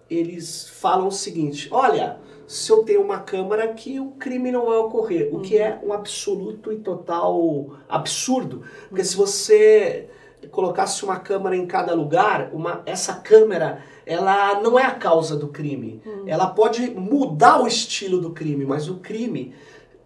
eles 0.10 0.67
falam 0.67 1.08
o 1.08 1.12
seguinte: 1.12 1.69
olha, 1.71 2.17
se 2.47 2.71
eu 2.71 2.84
tenho 2.84 3.01
uma 3.01 3.19
câmera 3.19 3.63
aqui, 3.63 3.99
o 3.99 4.12
crime 4.12 4.51
não 4.51 4.65
vai 4.65 4.77
ocorrer, 4.77 5.34
o 5.34 5.39
que 5.39 5.58
é 5.58 5.79
um 5.84 5.93
absoluto 5.93 6.71
e 6.71 6.77
total 6.77 7.77
absurdo, 7.88 8.63
porque 8.89 9.03
se 9.03 9.15
você 9.15 10.10
colocasse 10.51 11.03
uma 11.03 11.17
câmera 11.19 11.56
em 11.56 11.65
cada 11.65 11.93
lugar, 11.93 12.49
uma, 12.53 12.82
essa 12.86 13.15
câmera 13.15 13.82
ela 14.06 14.60
não 14.62 14.77
é 14.77 14.84
a 14.84 14.91
causa 14.91 15.38
do 15.38 15.47
crime. 15.47 16.01
Hum. 16.06 16.23
Ela 16.27 16.47
pode 16.47 16.91
mudar 16.91 17.62
o 17.62 17.67
estilo 17.67 18.19
do 18.19 18.32
crime, 18.32 18.65
mas 18.65 18.89
o 18.89 18.95
crime 18.95 19.53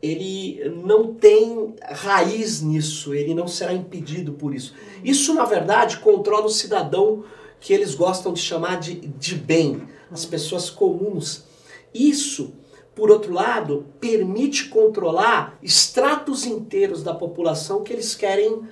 ele 0.01 0.69
não 0.83 1.13
tem 1.13 1.73
raiz 1.83 2.61
nisso, 2.61 3.13
ele 3.13 3.33
não 3.33 3.47
será 3.47 3.73
impedido 3.73 4.33
por 4.33 4.53
isso. 4.53 4.75
Isso, 5.03 5.33
na 5.33 5.43
verdade, 5.43 5.97
controla 5.97 6.45
o 6.45 6.49
cidadão 6.49 7.23
que 7.59 7.73
eles 7.73 7.95
gostam 7.95 8.31
de 8.31 8.39
chamar 8.39 8.79
de, 8.79 8.95
de 8.95 9.35
bem, 9.35 9.81
as 10.11 10.25
pessoas 10.25 10.69
comuns. 10.69 11.45
Isso, 11.93 12.53
por 12.95 13.11
outro 13.11 13.33
lado, 13.33 13.85
permite 13.99 14.69
controlar 14.69 15.57
estratos 15.61 16.45
inteiros 16.45 17.03
da 17.03 17.13
população 17.13 17.83
que 17.83 17.93
eles 17.93 18.15
querem 18.15 18.53
uhum. 18.53 18.67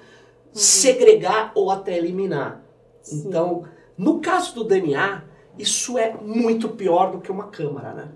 segregar 0.54 1.52
ou 1.56 1.70
até 1.70 1.98
eliminar. 1.98 2.64
Sim. 3.02 3.28
Então, 3.28 3.64
no 3.98 4.20
caso 4.20 4.56
do 4.56 4.64
DNA, 4.64 5.24
isso 5.58 5.98
é 5.98 6.14
muito 6.14 6.70
pior 6.70 7.12
do 7.12 7.22
que 7.22 7.32
uma 7.32 7.48
câmara, 7.48 7.94
né? 7.94 8.12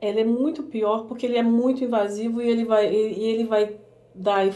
ele 0.00 0.20
é 0.20 0.24
muito 0.24 0.62
pior 0.62 1.06
porque 1.06 1.26
ele 1.26 1.36
é 1.36 1.42
muito 1.42 1.82
invasivo 1.82 2.40
e 2.40 2.48
ele 2.48 2.64
vai, 2.64 2.92
e 2.92 3.24
ele 3.24 3.44
vai 3.44 3.76
dar, 4.14 4.46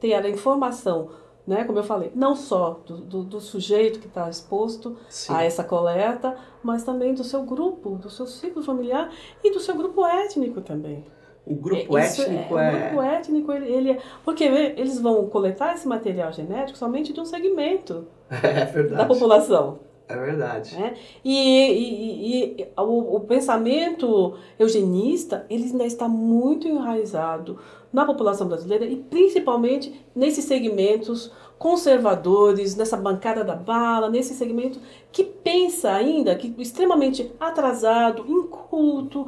ter 0.00 0.14
a 0.14 0.28
informação 0.28 1.10
né, 1.46 1.64
como 1.64 1.78
eu 1.78 1.84
falei, 1.84 2.10
não 2.14 2.34
só 2.34 2.80
do, 2.84 2.96
do, 2.96 3.22
do 3.22 3.40
sujeito 3.40 4.00
que 4.00 4.06
está 4.06 4.28
exposto 4.28 4.96
Sim. 5.08 5.32
a 5.32 5.44
essa 5.44 5.62
coleta, 5.62 6.36
mas 6.62 6.82
também 6.82 7.14
do 7.14 7.22
seu 7.22 7.44
grupo, 7.44 7.96
do 7.96 8.10
seu 8.10 8.26
ciclo 8.26 8.62
familiar 8.62 9.10
e 9.44 9.52
do 9.52 9.60
seu 9.60 9.76
grupo 9.76 10.04
étnico 10.04 10.60
também. 10.60 11.06
O 11.46 11.54
grupo 11.54 11.96
é, 11.96 12.04
étnico 12.04 12.58
é, 12.58 12.64
é... 12.64 12.68
O 12.68 12.80
grupo 12.80 13.02
étnico, 13.02 13.52
ele, 13.52 13.72
ele 13.72 13.90
é... 13.92 13.98
Porque 14.24 14.42
eles 14.42 15.00
vão 15.00 15.28
coletar 15.28 15.74
esse 15.74 15.86
material 15.86 16.32
genético 16.32 16.76
somente 16.76 17.12
de 17.12 17.20
um 17.20 17.24
segmento 17.24 18.08
é 18.42 18.82
da 18.82 19.04
população. 19.04 19.78
É 20.08 20.16
verdade. 20.16 20.76
É? 20.76 20.94
E, 21.24 21.72
e, 21.72 22.60
e 22.60 22.68
o, 22.76 23.16
o, 23.16 23.20
pensamento 23.20 24.38
eugenista 24.56 25.44
ele 25.50 25.64
ainda 25.64 25.84
está 25.84 26.08
muito 26.08 26.68
enraizado 26.68 27.58
na 27.92 28.04
população 28.04 28.46
brasileira 28.46 28.84
e 28.84 28.96
principalmente 28.96 30.00
nesses 30.14 30.44
segmentos 30.44 31.32
conservadores, 31.58 32.76
nessa 32.76 32.96
bancada 32.96 33.42
da 33.42 33.54
bala, 33.54 34.10
nesse 34.10 34.34
segmento 34.34 34.78
que 35.10 35.24
pensa 35.24 35.90
ainda, 35.90 36.34
que 36.34 36.54
extremamente 36.58 37.32
atrasado, 37.40 38.26
inculto, 38.28 39.26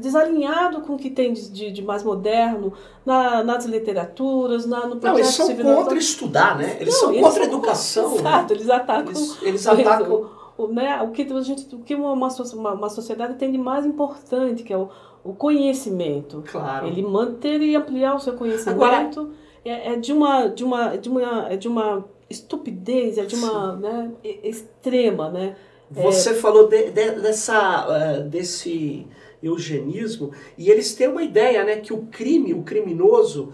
desalinhado 0.00 0.80
com 0.80 0.94
o 0.94 0.98
que 0.98 1.10
tem 1.10 1.32
de, 1.32 1.70
de 1.70 1.82
mais 1.82 2.02
moderno 2.02 2.72
na, 3.06 3.44
nas 3.44 3.64
literaturas, 3.64 4.66
na, 4.66 4.86
no 4.86 4.96
Não, 4.96 5.14
eles 5.14 5.28
são 5.28 5.54
contra 5.56 5.96
estudar, 5.96 6.58
né? 6.58 6.78
Eles 6.80 6.94
Não, 6.94 7.00
são 7.00 7.10
eles 7.12 7.22
contra 7.22 7.42
a 7.42 7.46
educação. 7.46 8.14
Exato, 8.16 8.52
né? 8.52 8.58
eles 8.58 8.70
atacam. 8.70 9.10
Eles, 9.12 9.42
eles 9.42 9.66
atacam. 9.66 10.30
O, 10.56 10.68
né, 10.68 11.02
o 11.02 11.10
que 11.10 11.22
a 11.22 11.40
gente, 11.40 11.74
o 11.74 11.80
que 11.80 11.94
uma, 11.94 12.12
uma, 12.12 12.72
uma 12.74 12.88
sociedade 12.88 13.34
tem 13.34 13.50
de 13.50 13.58
mais 13.58 13.84
importante, 13.84 14.62
que 14.62 14.72
é 14.72 14.78
o, 14.78 14.88
o 15.24 15.32
conhecimento. 15.32 16.42
Claro. 16.50 16.86
Ele 16.86 17.02
manter 17.02 17.60
e 17.60 17.74
ampliar 17.74 18.14
o 18.14 18.20
seu 18.20 18.34
conhecimento 18.34 19.20
Agora, 19.20 19.30
é, 19.64 19.92
é, 19.92 19.96
de 19.96 20.12
uma 20.12 20.46
de 20.48 20.64
uma 20.64 20.96
de 20.96 21.08
uma 21.08 21.48
é 21.52 21.56
de 21.56 21.68
uma 21.68 22.04
estupidez, 22.28 23.18
é 23.18 23.24
de 23.24 23.34
uma 23.34 23.76
né, 23.76 24.10
extrema, 24.42 25.30
né? 25.30 25.56
Você 25.90 26.30
é... 26.30 26.34
falou 26.34 26.68
de, 26.68 26.90
de, 26.90 27.10
dessa 27.20 27.86
uh, 27.86 28.28
desse 28.28 29.06
eugenismo 29.42 30.32
e 30.56 30.70
eles 30.70 30.94
têm 30.94 31.08
uma 31.08 31.22
ideia, 31.22 31.64
né, 31.64 31.76
que 31.76 31.92
o 31.92 32.06
crime, 32.10 32.54
o 32.54 32.62
criminoso 32.62 33.52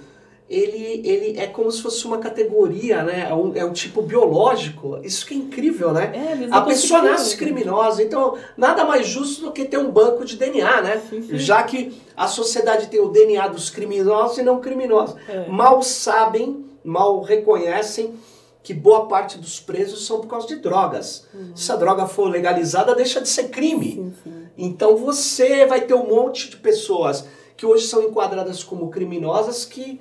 ele, 0.51 1.01
ele 1.09 1.39
é 1.39 1.47
como 1.47 1.71
se 1.71 1.81
fosse 1.81 2.05
uma 2.05 2.19
categoria, 2.19 3.05
né? 3.05 3.29
É 3.31 3.33
um, 3.33 3.55
é 3.55 3.65
um 3.65 3.73
tipo 3.73 4.03
biológico. 4.03 4.99
Isso 5.01 5.25
que 5.25 5.33
é 5.33 5.37
incrível, 5.37 5.93
né? 5.93 6.11
É, 6.13 6.49
a 6.51 6.61
pessoa 6.63 7.01
nasce 7.01 7.37
criminosa, 7.37 8.03
então 8.03 8.37
nada 8.57 8.85
mais 8.85 9.07
justo 9.07 9.43
do 9.43 9.53
que 9.53 9.65
ter 9.65 9.79
um 9.79 9.93
banco 9.93 10.25
de 10.25 10.37
DNA, 10.37 10.83
né? 10.83 11.03
Sim, 11.09 11.23
sim. 11.23 11.39
Já 11.39 11.63
que 11.63 11.97
a 12.17 12.27
sociedade 12.27 12.89
tem 12.89 12.99
o 12.99 13.11
DNA 13.11 13.47
dos 13.47 13.71
criminosos 13.71 14.39
e 14.39 14.43
não 14.43 14.61
criminosos. 14.61 15.15
É. 15.29 15.47
Mal 15.47 15.85
sabem, 15.85 16.65
mal 16.83 17.21
reconhecem 17.21 18.15
que 18.61 18.75
boa 18.75 19.07
parte 19.07 19.39
dos 19.39 19.61
presos 19.61 20.05
são 20.05 20.21
por 20.21 20.27
causa 20.27 20.49
de 20.49 20.57
drogas. 20.57 21.29
Uhum. 21.33 21.53
Se 21.55 21.71
a 21.71 21.77
droga 21.77 22.09
for 22.09 22.29
legalizada, 22.29 22.93
deixa 22.93 23.21
de 23.21 23.29
ser 23.29 23.51
crime. 23.51 23.93
Sim, 23.93 24.15
sim. 24.25 24.47
Então 24.59 24.97
você 24.97 25.65
vai 25.65 25.83
ter 25.83 25.95
um 25.95 26.09
monte 26.09 26.51
de 26.51 26.57
pessoas 26.57 27.25
que 27.57 27.65
hoje 27.65 27.87
são 27.87 28.03
enquadradas 28.03 28.65
como 28.65 28.91
criminosas 28.91 29.65
que 29.65 30.01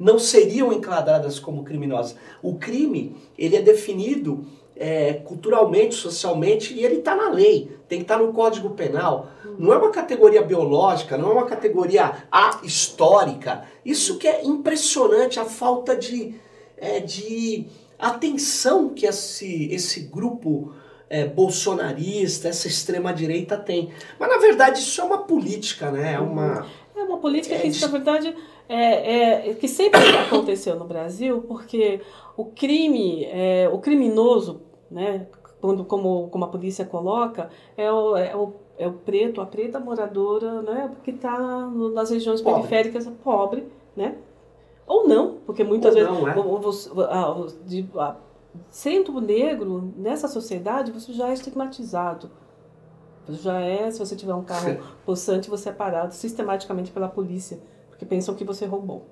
não 0.00 0.18
seriam 0.18 0.72
enquadradas 0.72 1.38
como 1.38 1.62
criminosas. 1.62 2.16
O 2.42 2.54
crime, 2.54 3.14
ele 3.36 3.54
é 3.54 3.60
definido 3.60 4.46
é, 4.74 5.12
culturalmente, 5.12 5.94
socialmente, 5.94 6.72
e 6.72 6.82
ele 6.82 6.96
está 6.96 7.14
na 7.14 7.28
lei, 7.28 7.70
tem 7.86 7.98
que 7.98 8.04
estar 8.04 8.16
tá 8.16 8.24
no 8.24 8.32
Código 8.32 8.70
Penal. 8.70 9.28
Não 9.58 9.74
é 9.74 9.76
uma 9.76 9.90
categoria 9.90 10.40
biológica, 10.40 11.18
não 11.18 11.32
é 11.32 11.32
uma 11.34 11.46
categoria 11.46 12.14
histórica. 12.64 13.64
Isso 13.84 14.16
que 14.16 14.26
é 14.26 14.42
impressionante, 14.42 15.38
a 15.38 15.44
falta 15.44 15.94
de, 15.94 16.34
é, 16.78 17.00
de 17.00 17.66
atenção 17.98 18.88
que 18.88 19.04
esse, 19.04 19.68
esse 19.70 20.00
grupo 20.00 20.72
é, 21.10 21.26
bolsonarista, 21.26 22.48
essa 22.48 22.66
extrema-direita 22.66 23.58
tem. 23.58 23.92
Mas, 24.18 24.30
na 24.30 24.38
verdade, 24.38 24.78
isso 24.78 24.98
é 24.98 25.04
uma 25.04 25.18
política, 25.18 25.90
né? 25.90 26.14
É 26.14 26.20
uma, 26.20 26.66
é 26.96 27.02
uma 27.02 27.18
política 27.18 27.58
que, 27.58 27.80
na 27.82 27.88
verdade 27.88 28.34
é, 28.72 29.50
é, 29.50 29.54
que 29.54 29.66
sempre 29.66 29.98
aconteceu 30.26 30.76
no 30.76 30.84
Brasil, 30.84 31.42
porque 31.42 32.00
o 32.36 32.44
crime, 32.44 33.24
é, 33.24 33.68
o 33.68 33.80
criminoso, 33.80 34.62
né, 34.88 35.26
quando, 35.60 35.84
como, 35.84 36.28
como 36.28 36.44
a 36.44 36.48
polícia 36.48 36.84
coloca, 36.84 37.50
é 37.76 37.90
o, 37.90 38.16
é 38.16 38.36
o, 38.36 38.52
é 38.78 38.86
o 38.86 38.92
preto, 38.92 39.40
a 39.40 39.46
preta 39.46 39.80
moradora, 39.80 40.62
né, 40.62 40.94
que 41.02 41.10
está 41.10 41.36
nas 41.92 42.10
regiões 42.10 42.40
pobre. 42.40 42.60
periféricas, 42.68 43.10
pobre, 43.24 43.66
né, 43.96 44.16
ou 44.86 45.08
não, 45.08 45.38
porque 45.44 45.64
muitas 45.64 45.92
ou 45.92 46.00
vezes 46.00 46.20
não, 46.20 46.28
é? 46.28 46.36
o, 46.36 47.44
o, 47.44 47.46
de, 47.66 47.88
a, 47.96 48.16
sendo 48.68 49.20
negro 49.20 49.92
nessa 49.96 50.28
sociedade, 50.28 50.92
você 50.92 51.12
já 51.12 51.28
é 51.28 51.32
estigmatizado. 51.32 52.30
Já 53.28 53.60
é, 53.60 53.90
se 53.90 53.98
você 53.98 54.16
tiver 54.16 54.34
um 54.34 54.42
carro 54.42 54.78
possante, 55.04 55.50
você 55.50 55.68
é 55.68 55.72
parado 55.72 56.14
sistematicamente 56.14 56.90
pela 56.90 57.08
polícia 57.08 57.60
que 58.00 58.06
pensam 58.06 58.34
que 58.34 58.42
você 58.42 58.64
roubou. 58.64 59.04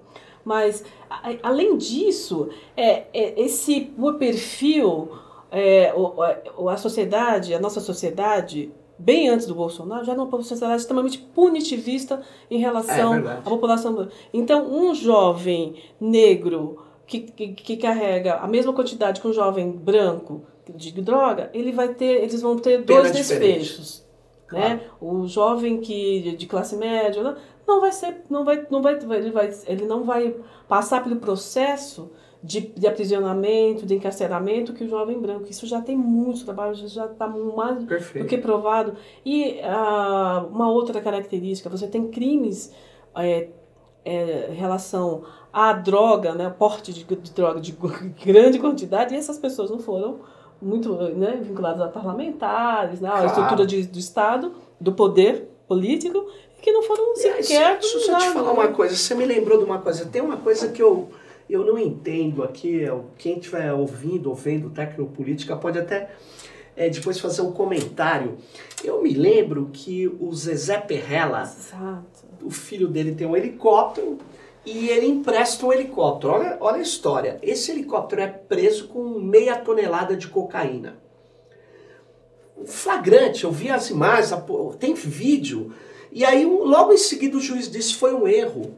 Mas, 0.43 0.83
a, 1.11 1.31
além 1.43 1.77
disso, 1.77 2.49
é, 2.75 3.05
é, 3.13 3.41
esse 3.41 3.93
o 3.99 4.15
perfil, 4.15 5.11
é, 5.53 5.93
o, 5.95 6.69
a 6.71 6.77
sociedade, 6.79 7.55
a 7.55 7.61
nossa 7.61 7.81
sociedade, 7.81 8.73
bem 8.99 9.29
antes 9.29 9.47
do 9.47 9.55
Bolsonaro, 9.55 10.07
já 10.07 10.13
era 10.13 10.23
uma 10.23 10.43
sociedade 10.43 10.81
extremamente 10.81 11.19
punitivista 11.19 12.23
em 12.51 12.59
relação 12.59 13.15
é, 13.15 13.33
à 13.35 13.43
população. 13.43 14.09
Então, 14.33 14.67
um 14.73 14.95
jovem 14.95 15.75
negro 16.01 16.83
que, 17.07 17.21
que, 17.21 17.49
que, 17.49 17.77
carrega 17.77 18.37
a 18.37 18.49
mesma 18.49 18.73
quantidade 18.73 19.21
que 19.21 19.29
um 19.29 19.33
jovem 19.35 19.71
branco 19.71 20.45
de 20.75 20.93
droga, 20.93 21.51
ele 21.53 21.73
vai 21.73 21.89
ter, 21.89 22.23
eles 22.23 22.41
vão 22.41 22.57
ter 22.57 22.83
Pena 22.85 23.03
dois 23.03 23.13
desfechos. 23.13 24.09
Né? 24.51 24.81
O 24.99 25.27
jovem 25.27 25.79
que 25.79 26.35
de 26.37 26.47
classe 26.47 26.75
média 26.75 27.37
não 27.69 27.81
vai 27.81 27.93
ser, 27.93 28.23
não 28.31 28.45
vai, 28.45 28.67
não 28.71 28.81
vai, 28.81 28.95
ele 28.95 29.31
vai, 29.31 29.55
ele 29.67 29.85
não 29.85 30.03
vai 30.03 30.35
passar 30.67 31.05
pelo 31.05 31.17
processo 31.17 32.11
de, 32.43 32.61
de 32.61 32.87
aprisionamento, 32.87 33.85
de 33.85 33.95
encarceramento 33.95 34.73
que 34.73 34.85
o 34.85 34.89
jovem 34.89 35.21
branco. 35.21 35.45
Isso 35.49 35.67
já 35.67 35.83
tem 35.83 35.97
muito 35.97 36.45
trabalho, 36.45 36.75
já 36.75 37.05
está 37.05 37.29
mais 37.29 37.85
Perfeito. 37.85 38.25
do 38.25 38.29
que 38.29 38.39
provado. 38.39 38.95
E 39.25 39.61
ah, 39.63 40.47
uma 40.51 40.71
outra 40.71 41.01
característica, 41.01 41.69
você 41.69 41.87
tem 41.87 42.09
crimes 42.09 42.73
é, 43.15 43.49
é, 44.05 44.51
relação 44.53 45.25
à 45.53 45.73
droga, 45.73 46.35
né, 46.35 46.49
porte 46.49 46.93
de, 46.93 47.05
de 47.05 47.33
droga 47.33 47.61
de 47.61 47.73
grande 48.25 48.59
quantidade, 48.59 49.15
e 49.15 49.19
essas 49.19 49.39
pessoas 49.39 49.71
não 49.71 49.79
foram 49.79 50.21
muito 50.61 50.93
né, 50.95 51.39
vinculadas 51.43 51.81
a 51.83 51.89
parlamentares, 51.89 53.01
né, 53.01 53.09
claro. 53.09 53.25
a 53.25 53.27
estrutura 53.27 53.67
de, 53.67 53.87
do 53.87 53.99
Estado, 53.99 54.53
do 54.81 54.93
poder 54.93 55.49
político, 55.69 56.27
que 56.61 56.73
não 56.73 56.83
foram 56.83 57.15
sequer. 57.17 57.79
Deixa 57.79 57.99
eu 57.99 58.19
te 58.19 58.33
falar 58.33 58.53
uma 58.53 58.69
coisa, 58.69 58.97
você 58.97 59.15
me 59.15 59.25
lembrou 59.25 59.59
de 59.59 59.65
uma 59.65 59.79
coisa. 59.79 60.07
Tem 60.07 60.23
uma 60.23 60.37
coisa 60.37 60.69
que 60.69 60.83
eu, 60.83 61.09
eu 61.49 61.65
não 61.65 61.79
entendo 61.79 62.43
aqui, 62.43 62.85
é 62.85 63.01
quem 63.17 63.39
estiver 63.39 63.73
ouvindo 63.73 64.29
ou 64.29 64.35
vendo 64.35 64.71
Tecnopolítica 64.71 65.57
pode 65.57 65.79
até 65.79 66.11
é, 66.77 66.89
depois 66.89 67.19
fazer 67.19 67.43
um 67.43 67.53
comentário. 67.53 68.39
Eu 68.85 69.03
me 69.03 69.13
lembro 69.13 69.71
que 69.73 70.07
o 70.07 70.33
Zezé 70.33 70.79
Perrella, 70.79 71.43
Exato. 71.43 72.27
o 72.43 72.51
filho 72.51 72.89
dele 72.89 73.15
tem 73.15 73.27
um 73.27 73.37
helicóptero 73.37 74.19
e 74.65 74.89
ele 74.89 75.07
empresta 75.07 75.65
um 75.67 75.73
helicóptero. 75.73 76.35
Olha, 76.35 76.57
olha 76.61 76.77
a 76.77 76.83
história. 76.83 77.39
Esse 77.43 77.73
helicóptero 77.73 78.23
é 78.23 78.29
preso 78.29 78.89
com 78.89 79.19
meia 79.19 79.57
tonelada 79.57 80.17
de 80.17 80.29
cocaína. 80.29 80.99
Flagrante, 82.65 83.45
eu 83.45 83.53
vi 83.53 83.71
as 83.71 83.89
imagens, 83.89 84.33
tem 84.79 84.93
vídeo 84.93 85.73
e 86.11 86.25
aí, 86.25 86.45
logo 86.45 86.93
em 86.93 86.99
seguida, 86.99 87.37
o 87.37 87.41
juiz 87.41 87.71
disse 87.71 87.95
foi 87.95 88.15
um 88.15 88.27
erro. 88.27 88.75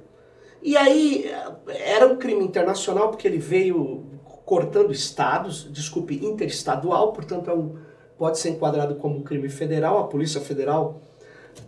E 0.63 0.77
aí, 0.77 1.31
era 1.69 2.07
um 2.07 2.17
crime 2.17 2.45
internacional, 2.45 3.09
porque 3.09 3.27
ele 3.27 3.39
veio 3.39 4.05
cortando 4.45 4.93
estados, 4.93 5.73
desculpe, 5.73 6.25
interestadual, 6.25 7.13
portanto, 7.13 7.51
é 7.51 7.55
um, 7.55 7.77
pode 8.19 8.39
ser 8.39 8.51
enquadrado 8.51 8.97
como 8.97 9.23
crime 9.23 9.49
federal, 9.49 9.99
a 9.99 10.09
Polícia 10.09 10.41
Federal 10.41 11.01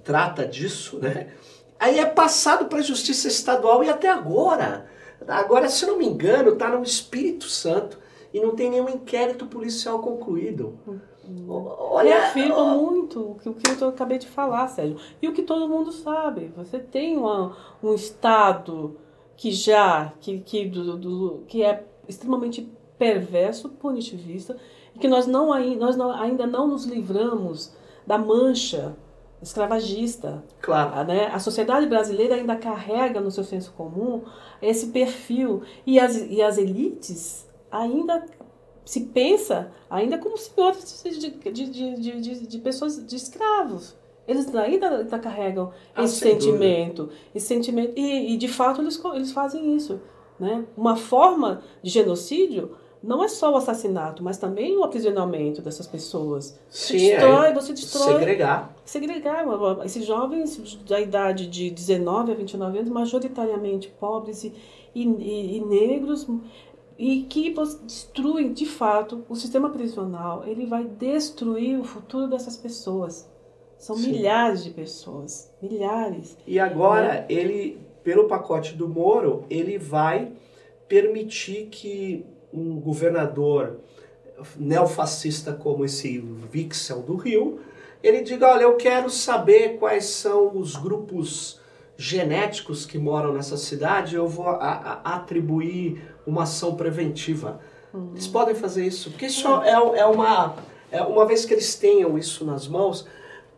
trata 0.04 0.44
disso, 0.44 0.98
né? 0.98 1.28
Aí 1.78 1.98
é 1.98 2.06
passado 2.06 2.66
para 2.66 2.78
a 2.78 2.82
Justiça 2.82 3.28
Estadual 3.28 3.82
e 3.82 3.88
até 3.88 4.08
agora, 4.08 4.86
agora, 5.26 5.68
se 5.68 5.86
não 5.86 5.96
me 5.96 6.06
engano, 6.06 6.52
está 6.52 6.68
no 6.68 6.82
Espírito 6.82 7.46
Santo 7.46 7.98
e 8.32 8.40
não 8.40 8.54
tem 8.54 8.70
nenhum 8.70 8.88
inquérito 8.88 9.46
policial 9.46 10.00
concluído. 10.00 10.78
Olha, 11.48 12.26
afirma 12.26 12.64
muito 12.74 13.32
o 13.32 13.34
que, 13.36 13.48
o 13.48 13.54
que 13.54 13.82
eu 13.82 13.88
acabei 13.88 14.18
de 14.18 14.26
falar, 14.26 14.66
Sérgio. 14.68 14.96
E 15.20 15.28
o 15.28 15.32
que 15.32 15.42
todo 15.42 15.68
mundo 15.68 15.92
sabe. 15.92 16.52
Você 16.56 16.78
tem 16.78 17.16
uma, 17.16 17.56
um 17.82 17.94
Estado 17.94 18.96
que 19.36 19.50
já 19.52 20.12
que, 20.20 20.40
que, 20.40 20.66
do, 20.66 20.96
do, 20.96 21.44
que 21.46 21.62
é 21.62 21.84
extremamente 22.08 22.68
perverso, 22.98 23.68
punitivista, 23.68 24.56
e 24.94 24.98
que 24.98 25.08
nós, 25.08 25.26
não, 25.26 25.48
nós 25.76 25.96
não, 25.96 26.10
ainda 26.10 26.46
não 26.46 26.66
nos 26.66 26.84
livramos 26.84 27.74
da 28.06 28.18
mancha 28.18 28.96
escravagista. 29.40 30.44
Claro. 30.60 31.06
Né? 31.08 31.26
A 31.26 31.38
sociedade 31.38 31.86
brasileira 31.86 32.34
ainda 32.34 32.56
carrega 32.56 33.20
no 33.20 33.30
seu 33.30 33.44
senso 33.44 33.72
comum 33.72 34.22
esse 34.60 34.88
perfil. 34.88 35.62
E 35.86 35.98
as, 35.98 36.16
e 36.16 36.40
as 36.40 36.58
elites 36.58 37.48
ainda 37.70 38.24
se 38.84 39.00
pensa 39.00 39.72
ainda 39.88 40.18
como 40.18 40.36
senhores 40.36 41.02
de, 41.04 41.30
de, 41.30 41.50
de, 41.50 42.20
de, 42.20 42.46
de 42.46 42.58
pessoas, 42.58 43.04
de 43.06 43.16
escravos. 43.16 43.96
Eles 44.26 44.54
ainda, 44.54 45.04
carregam 45.18 45.72
ah, 45.94 46.04
esse 46.04 46.16
sentimento. 46.16 47.10
Esse 47.34 47.46
sentimento 47.46 47.92
e, 47.96 48.34
e, 48.34 48.36
de 48.36 48.48
fato, 48.48 48.80
eles, 48.80 49.00
eles 49.14 49.32
fazem 49.32 49.74
isso. 49.76 50.00
Né? 50.38 50.64
Uma 50.76 50.96
forma 50.96 51.62
de 51.82 51.90
genocídio 51.90 52.76
não 53.02 53.22
é 53.22 53.26
só 53.26 53.52
o 53.52 53.56
assassinato, 53.56 54.22
mas 54.22 54.38
também 54.38 54.76
o 54.76 54.84
aprisionamento 54.84 55.60
dessas 55.60 55.88
pessoas. 55.88 56.58
Sim, 56.70 56.98
você 56.98 57.10
destrói, 57.10 57.48
é. 57.48 57.54
você 57.54 57.72
destrói. 57.72 58.12
Segregar. 58.14 58.76
Segregar. 58.84 59.44
Esses 59.84 60.06
jovens 60.06 60.78
da 60.88 61.00
idade 61.00 61.48
de 61.48 61.70
19 61.70 62.30
a 62.30 62.34
29 62.34 62.78
anos, 62.78 62.90
majoritariamente 62.90 63.88
pobres 63.98 64.44
e, 64.44 64.54
e, 64.94 65.56
e 65.56 65.60
negros, 65.64 66.28
e 67.04 67.24
que 67.24 67.52
destruem, 67.82 68.52
de 68.52 68.64
fato, 68.64 69.24
o 69.28 69.34
sistema 69.34 69.68
prisional. 69.70 70.44
Ele 70.46 70.64
vai 70.64 70.84
destruir 70.84 71.76
o 71.76 71.82
futuro 71.82 72.28
dessas 72.28 72.56
pessoas. 72.56 73.28
São 73.76 73.96
Sim. 73.96 74.12
milhares 74.12 74.62
de 74.62 74.70
pessoas. 74.70 75.52
Milhares. 75.60 76.38
E 76.46 76.60
agora, 76.60 77.14
né? 77.14 77.26
ele, 77.28 77.80
pelo 78.04 78.28
pacote 78.28 78.76
do 78.76 78.88
Moro, 78.88 79.44
ele 79.50 79.78
vai 79.78 80.30
permitir 80.86 81.66
que 81.72 82.24
um 82.52 82.78
governador 82.78 83.80
neofascista 84.56 85.52
como 85.52 85.84
esse 85.84 86.20
Vixel 86.52 87.02
do 87.02 87.16
Rio, 87.16 87.58
ele 88.00 88.20
diga, 88.20 88.46
olha, 88.46 88.62
eu 88.62 88.76
quero 88.76 89.10
saber 89.10 89.76
quais 89.76 90.04
são 90.04 90.56
os 90.56 90.76
grupos 90.76 91.60
genéticos 91.96 92.86
que 92.86 92.96
moram 92.96 93.32
nessa 93.32 93.56
cidade, 93.56 94.14
eu 94.14 94.28
vou 94.28 94.46
a, 94.46 95.00
a, 95.04 95.16
atribuir 95.16 96.11
uma 96.26 96.42
ação 96.42 96.74
preventiva. 96.74 97.60
Uhum. 97.92 98.10
Eles 98.12 98.26
podem 98.26 98.54
fazer 98.54 98.86
isso, 98.86 99.10
porque 99.10 99.26
isso 99.26 99.48
é, 99.62 99.70
é 100.00 100.06
uma... 100.06 100.56
É, 100.90 101.00
uma 101.02 101.24
vez 101.24 101.46
que 101.46 101.54
eles 101.54 101.74
tenham 101.74 102.18
isso 102.18 102.44
nas 102.44 102.68
mãos, 102.68 103.06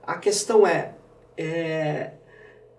a 0.05 0.17
questão 0.17 0.65
é, 0.65 0.95
é, 1.37 2.13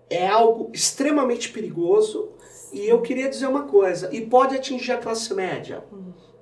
é 0.08 0.26
algo 0.26 0.70
extremamente 0.72 1.50
perigoso 1.50 2.30
e 2.72 2.86
eu 2.86 3.02
queria 3.02 3.28
dizer 3.28 3.46
uma 3.46 3.64
coisa, 3.64 4.08
e 4.14 4.20
pode 4.20 4.56
atingir 4.56 4.92
a 4.92 4.96
classe 4.96 5.32
média. 5.34 5.84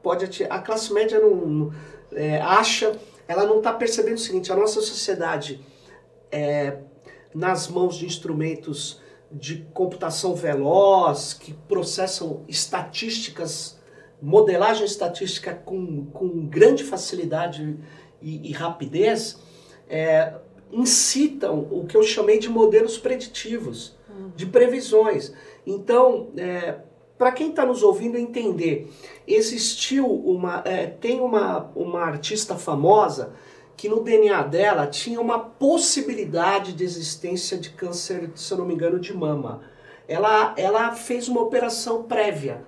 Pode 0.03 0.25
atingir, 0.25 0.51
a 0.51 0.61
classe 0.61 0.93
média 0.93 1.19
não, 1.19 1.35
não 1.35 1.75
é, 2.13 2.41
acha, 2.41 2.97
ela 3.27 3.45
não 3.45 3.59
está 3.59 3.73
percebendo 3.73 4.15
o 4.15 4.21
seguinte, 4.21 4.53
a 4.53 4.57
nossa 4.57 4.81
sociedade 4.81 5.61
é 6.31 6.79
nas 7.35 7.69
mãos 7.69 7.97
de 7.97 8.07
instrumentos 8.07 9.01
de 9.35 9.67
computação 9.75 10.35
veloz, 10.35 11.35
que 11.35 11.53
processam 11.53 12.45
estatísticas, 12.49 13.79
modelagem 14.23 14.85
estatística 14.85 15.53
com, 15.53 16.07
com 16.07 16.47
grande 16.47 16.85
facilidade 16.85 17.77
e, 18.23 18.51
e 18.51 18.53
rapidez, 18.53 19.39
é, 19.89 20.35
incitam 20.73 21.69
o 21.71 21.85
que 21.85 21.97
eu 21.97 22.03
chamei 22.03 22.39
de 22.39 22.49
modelos 22.49 22.97
preditivos, 22.97 23.97
de 24.37 24.47
previsões. 24.47 25.33
Então, 25.67 26.29
é, 26.37 26.77
para 27.19 27.33
quem 27.33 27.51
está 27.51 27.65
nos 27.65 27.83
ouvindo 27.83 28.17
entender, 28.17 28.91
existiu 29.27 30.07
uma, 30.07 30.63
é, 30.65 30.87
tem 30.87 31.21
uma, 31.21 31.71
uma 31.75 32.01
artista 32.01 32.57
famosa 32.57 33.33
que 33.77 33.89
no 33.89 34.03
DNA 34.03 34.43
dela 34.43 34.87
tinha 34.87 35.21
uma 35.21 35.39
possibilidade 35.39 36.73
de 36.73 36.85
existência 36.85 37.57
de 37.59 37.71
câncer, 37.71 38.31
se 38.35 38.53
eu 38.53 38.59
não 38.59 38.67
me 38.67 38.75
engano, 38.75 38.99
de 38.99 39.15
mama. 39.15 39.63
Ela, 40.07 40.55
ela 40.57 40.93
fez 40.93 41.29
uma 41.29 41.41
operação 41.41 42.05
prévia. 42.05 42.65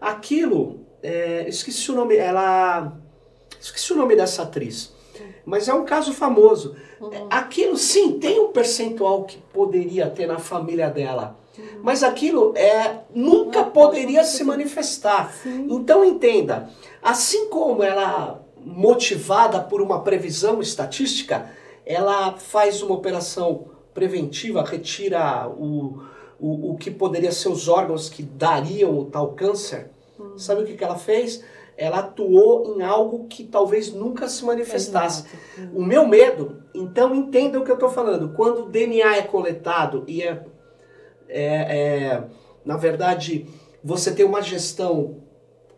Aquilo, 0.00 0.80
é, 1.02 1.48
esqueci 1.48 1.90
o 1.90 1.94
nome, 1.94 2.16
ela, 2.16 2.96
esqueci 3.60 3.92
o 3.92 3.96
nome 3.96 4.16
dessa 4.16 4.42
atriz, 4.42 4.92
mas 5.44 5.68
é 5.68 5.74
um 5.74 5.84
caso 5.84 6.12
famoso. 6.12 6.76
Uhum. 7.00 7.28
Aquilo, 7.30 7.76
sim, 7.76 8.18
tem 8.18 8.40
um 8.40 8.52
percentual 8.52 9.24
que 9.24 9.38
poderia 9.52 10.10
ter 10.10 10.26
na 10.26 10.38
família 10.38 10.90
dela 10.90 11.40
mas 11.82 12.02
aquilo 12.02 12.56
é 12.56 13.00
nunca 13.14 13.64
poderia 13.64 14.24
se 14.24 14.44
manifestar. 14.44 15.34
Então 15.68 16.04
entenda, 16.04 16.70
assim 17.02 17.48
como 17.48 17.82
ela 17.82 18.39
motivada 18.64 19.60
por 19.60 19.80
uma 19.80 20.02
previsão 20.02 20.60
estatística, 20.60 21.50
ela 21.84 22.36
faz 22.36 22.82
uma 22.82 22.94
operação 22.94 23.66
preventiva, 23.94 24.62
retira 24.62 25.48
o, 25.48 26.02
o, 26.38 26.72
o 26.72 26.76
que 26.76 26.90
poderia 26.90 27.32
ser 27.32 27.48
os 27.48 27.68
órgãos 27.68 28.08
que 28.08 28.22
dariam 28.22 28.98
o 28.98 29.04
tal 29.06 29.32
câncer. 29.32 29.90
Hum. 30.18 30.38
Sabe 30.38 30.62
o 30.62 30.66
que, 30.66 30.74
que 30.74 30.84
ela 30.84 30.98
fez? 30.98 31.42
Ela 31.76 32.00
atuou 32.00 32.76
em 32.76 32.82
algo 32.82 33.26
que 33.26 33.44
talvez 33.44 33.92
nunca 33.92 34.28
se 34.28 34.44
manifestasse. 34.44 35.24
Hum. 35.58 35.70
O 35.74 35.84
meu 35.84 36.06
medo, 36.06 36.62
então 36.74 37.14
entenda 37.14 37.58
o 37.58 37.64
que 37.64 37.70
eu 37.70 37.74
estou 37.74 37.90
falando. 37.90 38.34
Quando 38.34 38.64
o 38.64 38.68
DNA 38.68 39.16
é 39.16 39.22
coletado 39.22 40.04
e 40.06 40.22
é 40.22 40.44
é, 41.30 41.78
é, 41.78 42.24
na 42.64 42.76
verdade, 42.76 43.46
você 43.82 44.12
tem 44.12 44.26
uma 44.26 44.42
gestão 44.42 45.22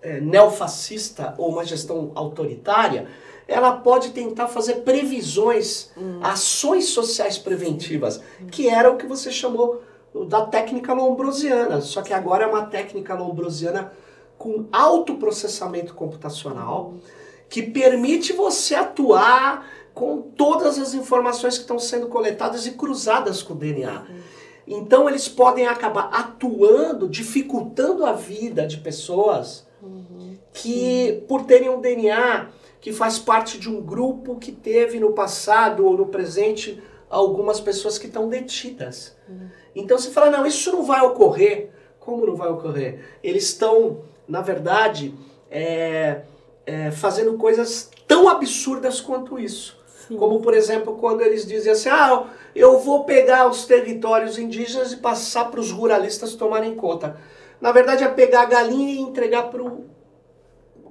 é, 0.02 0.20
neofascista 0.20 1.34
ou 1.38 1.50
uma 1.50 1.64
gestão 1.64 2.10
autoritária, 2.14 3.06
ela 3.46 3.72
pode 3.72 4.10
tentar 4.10 4.48
fazer 4.48 4.76
previsões, 4.76 5.90
hum. 5.96 6.20
ações 6.22 6.86
sociais 6.86 7.38
preventivas, 7.38 8.20
hum. 8.40 8.46
que 8.50 8.68
era 8.68 8.90
o 8.90 8.96
que 8.96 9.06
você 9.06 9.30
chamou 9.30 9.82
da 10.28 10.46
técnica 10.46 10.92
lombrosiana. 10.92 11.80
Só 11.80 12.02
que 12.02 12.12
agora 12.12 12.44
é 12.44 12.46
uma 12.46 12.66
técnica 12.66 13.14
lombrosiana 13.14 13.92
com 14.36 14.66
alto 14.72 15.14
processamento 15.16 15.94
computacional, 15.94 16.94
hum. 16.94 17.00
que 17.48 17.62
permite 17.62 18.32
você 18.32 18.74
atuar 18.74 19.66
com 19.94 20.22
todas 20.22 20.78
as 20.78 20.94
informações 20.94 21.54
que 21.54 21.62
estão 21.62 21.78
sendo 21.78 22.08
coletadas 22.08 22.66
e 22.66 22.72
cruzadas 22.72 23.42
com 23.42 23.54
o 23.54 23.56
DNA. 23.56 24.06
Hum. 24.08 24.20
Então 24.66 25.08
eles 25.08 25.28
podem 25.28 25.66
acabar 25.66 26.08
atuando, 26.12 27.08
dificultando 27.08 28.06
a 28.06 28.12
vida 28.12 28.66
de 28.66 28.78
pessoas 28.78 29.66
uhum. 29.82 30.36
que, 30.52 31.24
por 31.28 31.44
terem 31.44 31.68
um 31.68 31.80
DNA 31.80 32.48
que 32.80 32.92
faz 32.92 33.18
parte 33.18 33.58
de 33.58 33.68
um 33.68 33.80
grupo 33.80 34.36
que 34.36 34.52
teve 34.52 34.98
no 34.98 35.12
passado 35.12 35.86
ou 35.86 35.96
no 35.96 36.06
presente 36.06 36.82
algumas 37.10 37.60
pessoas 37.60 37.98
que 37.98 38.06
estão 38.06 38.28
detidas. 38.28 39.16
Uhum. 39.28 39.48
Então 39.74 39.98
você 39.98 40.10
fala, 40.10 40.30
não, 40.30 40.46
isso 40.46 40.72
não 40.72 40.82
vai 40.82 41.00
ocorrer. 41.02 41.70
Como 42.00 42.26
não 42.26 42.34
vai 42.34 42.48
ocorrer? 42.48 43.00
Eles 43.22 43.44
estão, 43.44 44.00
na 44.26 44.40
verdade, 44.40 45.14
é, 45.50 46.22
é, 46.66 46.90
fazendo 46.90 47.34
coisas 47.34 47.90
tão 48.08 48.28
absurdas 48.28 49.00
quanto 49.00 49.38
isso. 49.38 49.78
Sim. 50.08 50.16
Como, 50.16 50.40
por 50.40 50.54
exemplo, 50.54 50.96
quando 50.96 51.20
eles 51.20 51.46
dizem 51.46 51.72
assim, 51.72 51.88
ah, 51.88 52.26
eu 52.54 52.78
vou 52.80 53.04
pegar 53.04 53.48
os 53.48 53.64
territórios 53.64 54.38
indígenas 54.38 54.92
e 54.92 54.96
passar 54.96 55.50
para 55.50 55.60
os 55.60 55.70
ruralistas 55.70 56.34
tomarem 56.34 56.74
conta. 56.74 57.16
Na 57.62 57.70
verdade, 57.70 58.02
é 58.02 58.08
pegar 58.08 58.42
a 58.42 58.46
galinha 58.46 58.92
e 58.92 58.98
entregar 58.98 59.48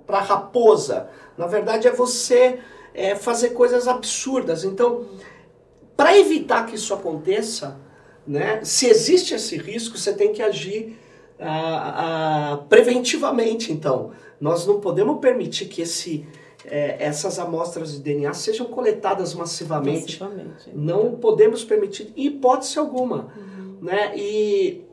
para 0.08 0.18
a 0.18 0.22
raposa. 0.22 1.10
Na 1.38 1.46
verdade, 1.46 1.86
é 1.86 1.92
você 1.92 2.60
é, 2.94 3.14
fazer 3.14 3.50
coisas 3.50 3.90
absurdas. 3.90 4.64
Então, 4.64 5.06
para 5.98 6.18
evitar 6.18 6.66
que 6.66 6.76
isso 6.76 6.94
aconteça, 6.94 7.78
né, 8.26 8.62
se 8.64 8.88
existe 8.88 9.34
esse 9.34 9.58
risco, 9.58 9.98
você 9.98 10.14
tem 10.14 10.32
que 10.32 10.42
agir 10.42 10.98
ah, 11.38 12.54
ah, 12.54 12.58
preventivamente. 12.70 13.74
Então, 13.74 14.12
nós 14.40 14.66
não 14.66 14.80
podemos 14.80 15.20
permitir 15.20 15.66
que 15.66 15.82
esse 15.82 16.26
é, 16.64 17.04
essas 17.04 17.38
amostras 17.38 17.92
de 17.92 18.00
DNA 18.00 18.34
sejam 18.34 18.68
coletadas 18.68 19.34
massivamente. 19.34 20.22
massivamente. 20.22 20.70
Não 20.74 21.16
podemos 21.16 21.66
permitir, 21.66 22.14
hipótese 22.16 22.80
alguma. 22.80 23.32
Uhum. 23.36 23.78
Né? 23.82 24.16
E 24.16 24.86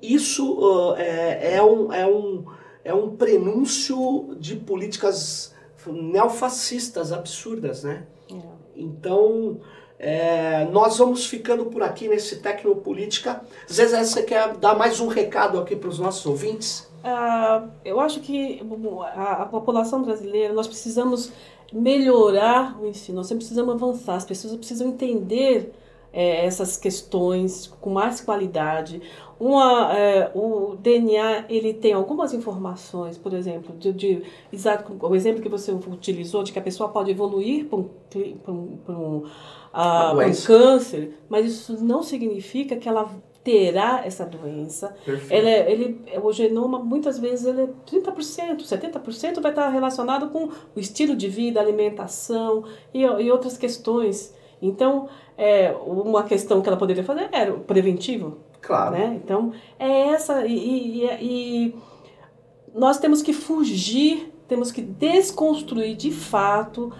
isso 0.00 0.58
uh, 0.58 0.94
é, 0.96 1.56
é, 1.56 1.62
um, 1.62 1.92
é, 1.92 2.06
um, 2.06 2.44
é 2.84 2.94
um 2.94 3.16
prenúncio 3.16 4.36
de 4.38 4.56
políticas 4.56 5.54
neofascistas 5.86 7.12
absurdas. 7.12 7.84
Né? 7.84 8.06
É. 8.30 8.34
Então, 8.76 9.60
é, 9.98 10.64
nós 10.66 10.98
vamos 10.98 11.26
ficando 11.26 11.66
por 11.66 11.82
aqui 11.82 12.08
nesse 12.08 12.40
Tecnopolítica. 12.40 13.42
Zezé, 13.70 14.02
você 14.02 14.22
quer 14.22 14.56
dar 14.56 14.74
mais 14.74 15.00
um 15.00 15.08
recado 15.08 15.58
aqui 15.58 15.76
para 15.76 15.88
os 15.88 15.98
nossos 15.98 16.26
ouvintes? 16.26 16.90
Uh, 17.02 17.68
eu 17.84 17.98
acho 17.98 18.20
que 18.20 18.60
a, 19.14 19.42
a, 19.42 19.46
população 19.46 20.02
brasileira, 20.02 20.52
nós 20.52 20.68
precisamos 20.68 21.32
melhorar 21.72 22.80
o 22.80 22.86
ensino, 22.86 23.16
nós 23.16 23.32
precisamos 23.32 23.74
avançar, 23.74 24.14
as 24.14 24.24
pessoas 24.24 24.56
precisam 24.56 24.88
entender 24.88 25.72
é, 26.12 26.44
essas 26.44 26.76
questões 26.76 27.72
com 27.80 27.90
mais 27.90 28.20
qualidade. 28.20 29.00
Uma, 29.40 29.92
é, 29.96 30.30
o 30.34 30.76
DNA 30.76 31.46
ele 31.48 31.74
tem 31.74 31.92
algumas 31.92 32.32
informações, 32.32 33.18
por 33.18 33.32
exemplo, 33.32 33.76
de, 33.76 33.92
de, 33.92 34.22
exato, 34.52 34.96
o 35.00 35.16
exemplo 35.16 35.42
que 35.42 35.48
você 35.48 35.72
utilizou 35.72 36.44
de 36.44 36.52
que 36.52 36.58
a 36.58 36.62
pessoa 36.62 36.90
pode 36.90 37.10
evoluir 37.10 37.66
para 37.66 37.78
um, 37.78 37.90
um, 38.46 38.78
um, 38.88 39.16
uh, 39.74 40.12
um 40.14 40.44
câncer, 40.46 41.18
mas 41.28 41.46
isso 41.46 41.84
não 41.84 42.02
significa 42.02 42.76
que 42.76 42.88
ela 42.88 43.10
terá 43.42 44.02
essa 44.04 44.24
doença. 44.24 44.94
Ele, 45.28 45.48
é, 45.48 45.72
ele, 45.72 46.00
o 46.22 46.32
genoma, 46.32 46.78
muitas 46.78 47.18
vezes, 47.18 47.46
ele 47.46 47.62
é 47.62 47.68
30%, 47.90 48.60
70% 48.60 49.40
vai 49.40 49.50
estar 49.50 49.68
relacionado 49.68 50.30
com 50.30 50.50
o 50.74 50.78
estilo 50.78 51.16
de 51.16 51.28
vida, 51.28 51.60
alimentação 51.60 52.64
e, 52.94 53.00
e 53.00 53.30
outras 53.30 53.58
questões. 53.58 54.34
Então, 54.62 55.08
é, 55.36 55.74
uma 55.84 56.22
questão 56.22 56.62
que 56.62 56.68
ela 56.68 56.78
poderia 56.78 57.02
fazer 57.02 57.28
era 57.32 57.52
o 57.52 57.60
preventivo. 57.60 58.38
Claro. 58.60 58.92
Né? 58.92 59.20
Então, 59.22 59.52
é 59.78 60.08
essa. 60.10 60.46
E, 60.46 61.02
e, 61.02 61.04
e 61.20 61.74
nós 62.72 62.98
temos 62.98 63.20
que 63.20 63.32
fugir, 63.32 64.32
temos 64.46 64.70
que 64.70 64.80
desconstruir 64.80 65.96
de 65.96 66.12
fato 66.12 66.92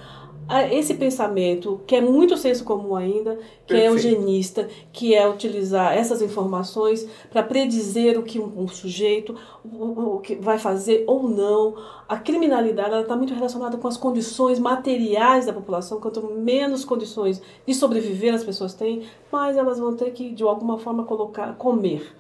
esse 0.71 0.95
pensamento, 0.95 1.81
que 1.87 1.97
é 1.97 2.01
muito 2.01 2.37
senso 2.37 2.65
comum 2.65 2.95
ainda, 2.95 3.39
que 3.67 3.75
é 3.75 3.89
Perfeito. 3.89 4.07
é 4.07 4.11
eugenista, 4.11 4.69
que 4.93 5.15
é 5.15 5.27
utilizar 5.29 5.97
essas 5.97 6.21
informações 6.21 7.07
para 7.31 7.43
predizer 7.43 8.19
o 8.19 8.23
que 8.23 8.39
um, 8.39 8.53
um 8.63 8.69
sujeito 8.69 9.35
o, 9.65 10.17
o, 10.17 10.21
que 10.21 10.35
vai 10.35 10.59
fazer 10.59 11.05
ou 11.07 11.29
não. 11.29 11.75
A 12.09 12.19
criminalidade 12.19 12.95
está 12.95 13.17
muito 13.17 13.33
relacionada 13.33 13.77
com 13.77 13.89
as 13.89 13.97
condições 13.97 14.59
materiais 14.59 15.47
da 15.47 15.53
população. 15.53 16.01
Quanto 16.01 16.23
menos 16.23 16.85
condições 16.85 17.41
de 17.67 17.75
sobreviver 17.75 18.35
as 18.35 18.45
pessoas 18.45 18.75
têm, 18.75 19.05
mais 19.31 19.57
elas 19.57 19.79
vão 19.79 19.97
ter 19.97 20.11
que, 20.11 20.31
de 20.31 20.43
alguma 20.43 20.79
forma, 20.79 21.05
colocar, 21.05 21.55
comer 21.57 22.15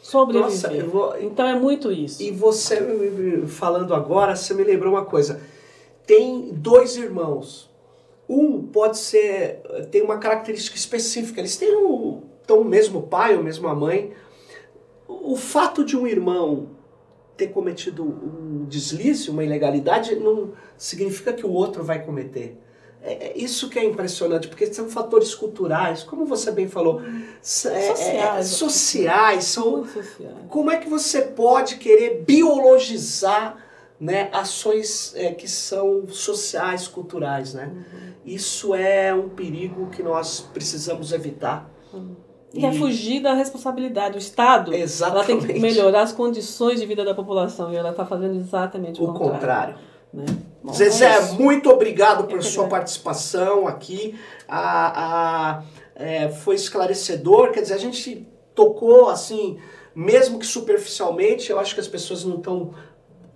sobreviver. 0.00 0.50
Nossa, 0.50 0.86
vou... 0.86 1.14
Então 1.20 1.46
é 1.46 1.54
muito 1.54 1.92
isso. 1.92 2.22
E 2.22 2.30
você 2.30 3.44
falando 3.46 3.94
agora, 3.94 4.34
você 4.34 4.54
me 4.54 4.64
lembrou 4.64 4.94
uma 4.94 5.04
coisa 5.04 5.38
tem 6.08 6.54
dois 6.54 6.96
irmãos. 6.96 7.70
Um 8.26 8.62
pode 8.62 8.96
ser, 8.96 9.60
tem 9.90 10.02
uma 10.02 10.16
característica 10.16 10.76
específica, 10.76 11.38
eles 11.38 11.56
têm 11.58 11.76
o, 11.76 12.22
tão 12.46 12.62
o 12.62 12.64
mesmo 12.64 13.02
pai, 13.02 13.36
ou 13.36 13.42
mesma 13.42 13.74
mãe. 13.74 14.12
O 15.06 15.36
fato 15.36 15.84
de 15.84 15.96
um 15.96 16.06
irmão 16.06 16.70
ter 17.36 17.48
cometido 17.48 18.02
um 18.02 18.64
deslize, 18.64 19.30
uma 19.30 19.44
ilegalidade, 19.44 20.16
não 20.16 20.52
significa 20.78 21.32
que 21.32 21.44
o 21.44 21.52
outro 21.52 21.84
vai 21.84 22.02
cometer. 22.02 22.58
É, 23.02 23.28
é 23.28 23.38
isso 23.38 23.68
que 23.68 23.78
é 23.78 23.84
impressionante, 23.84 24.48
porque 24.48 24.72
são 24.72 24.88
fatores 24.88 25.34
culturais, 25.34 26.02
como 26.02 26.24
você 26.24 26.50
bem 26.50 26.68
falou, 26.68 27.02
é, 27.02 27.42
sociais, 27.42 28.16
é, 28.16 28.42
sociais 28.42 29.44
são. 29.44 29.84
Sociais. 29.84 30.34
Como 30.48 30.70
é 30.70 30.78
que 30.78 30.88
você 30.88 31.20
pode 31.20 31.76
querer 31.76 32.22
biologizar 32.26 33.67
né, 34.00 34.28
ações 34.32 35.12
é, 35.16 35.32
que 35.32 35.48
são 35.48 36.06
sociais, 36.08 36.86
culturais. 36.86 37.54
Né? 37.54 37.70
Uhum. 37.72 38.12
Isso 38.24 38.74
é 38.74 39.12
um 39.12 39.28
perigo 39.28 39.88
que 39.90 40.02
nós 40.02 40.40
precisamos 40.52 41.12
evitar. 41.12 41.70
Uhum. 41.92 42.14
E, 42.54 42.64
é 42.64 42.72
fugir 42.72 43.20
da 43.20 43.34
responsabilidade. 43.34 44.16
O 44.16 44.18
Estado 44.18 44.72
Exatamente. 44.72 45.30
ela 45.30 45.40
tem 45.40 45.54
que 45.54 45.60
melhorar 45.60 46.02
as 46.02 46.12
condições 46.12 46.80
de 46.80 46.86
vida 46.86 47.04
da 47.04 47.14
população 47.14 47.72
e 47.72 47.76
ela 47.76 47.90
está 47.90 48.06
fazendo 48.06 48.36
exatamente 48.36 49.00
o, 49.00 49.04
o 49.04 49.12
contrário. 49.12 49.34
contrário. 49.34 49.74
Né? 50.12 50.24
Bom, 50.62 50.72
Zezé, 50.72 51.06
é 51.06 51.32
muito 51.32 51.68
obrigado 51.68 52.24
por 52.24 52.42
sua 52.42 52.66
participação 52.66 53.66
aqui. 53.66 54.18
A, 54.48 55.58
a, 55.58 55.62
é, 55.94 56.28
foi 56.30 56.54
esclarecedor, 56.54 57.52
quer 57.52 57.60
dizer, 57.60 57.74
a 57.74 57.78
gente 57.78 58.26
tocou 58.54 59.08
assim, 59.08 59.58
mesmo 59.94 60.38
que 60.38 60.46
superficialmente, 60.46 61.50
eu 61.50 61.60
acho 61.60 61.74
que 61.74 61.80
as 61.80 61.88
pessoas 61.88 62.24
não 62.24 62.36
estão 62.36 62.72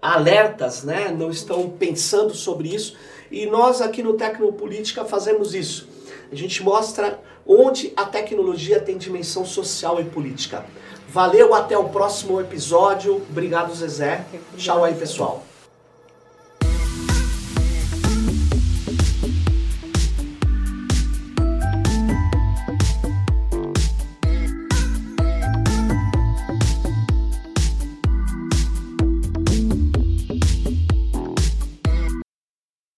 alertas, 0.03 0.83
né? 0.83 1.15
não 1.17 1.31
estão 1.31 1.71
pensando 1.71 2.35
sobre 2.35 2.75
isso. 2.75 2.97
E 3.31 3.47
nós 3.47 3.81
aqui 3.81 4.03
no 4.03 4.15
Tecnopolítica 4.15 5.05
fazemos 5.05 5.55
isso. 5.55 5.89
A 6.31 6.35
gente 6.35 6.63
mostra 6.63 7.21
onde 7.47 7.93
a 7.97 8.05
tecnologia 8.05 8.81
tem 8.81 8.99
dimensão 8.99 9.47
social 9.47 10.01
e 10.01 10.05
política. 10.05 10.67
Valeu, 11.09 11.55
até 11.55 11.77
o 11.77 11.89
próximo 11.89 12.41
episódio. 12.41 13.23
Obrigado, 13.31 13.75
Zezé. 13.75 14.25
Tchau 14.57 14.85
aí, 14.85 14.95
pessoal. 14.95 15.52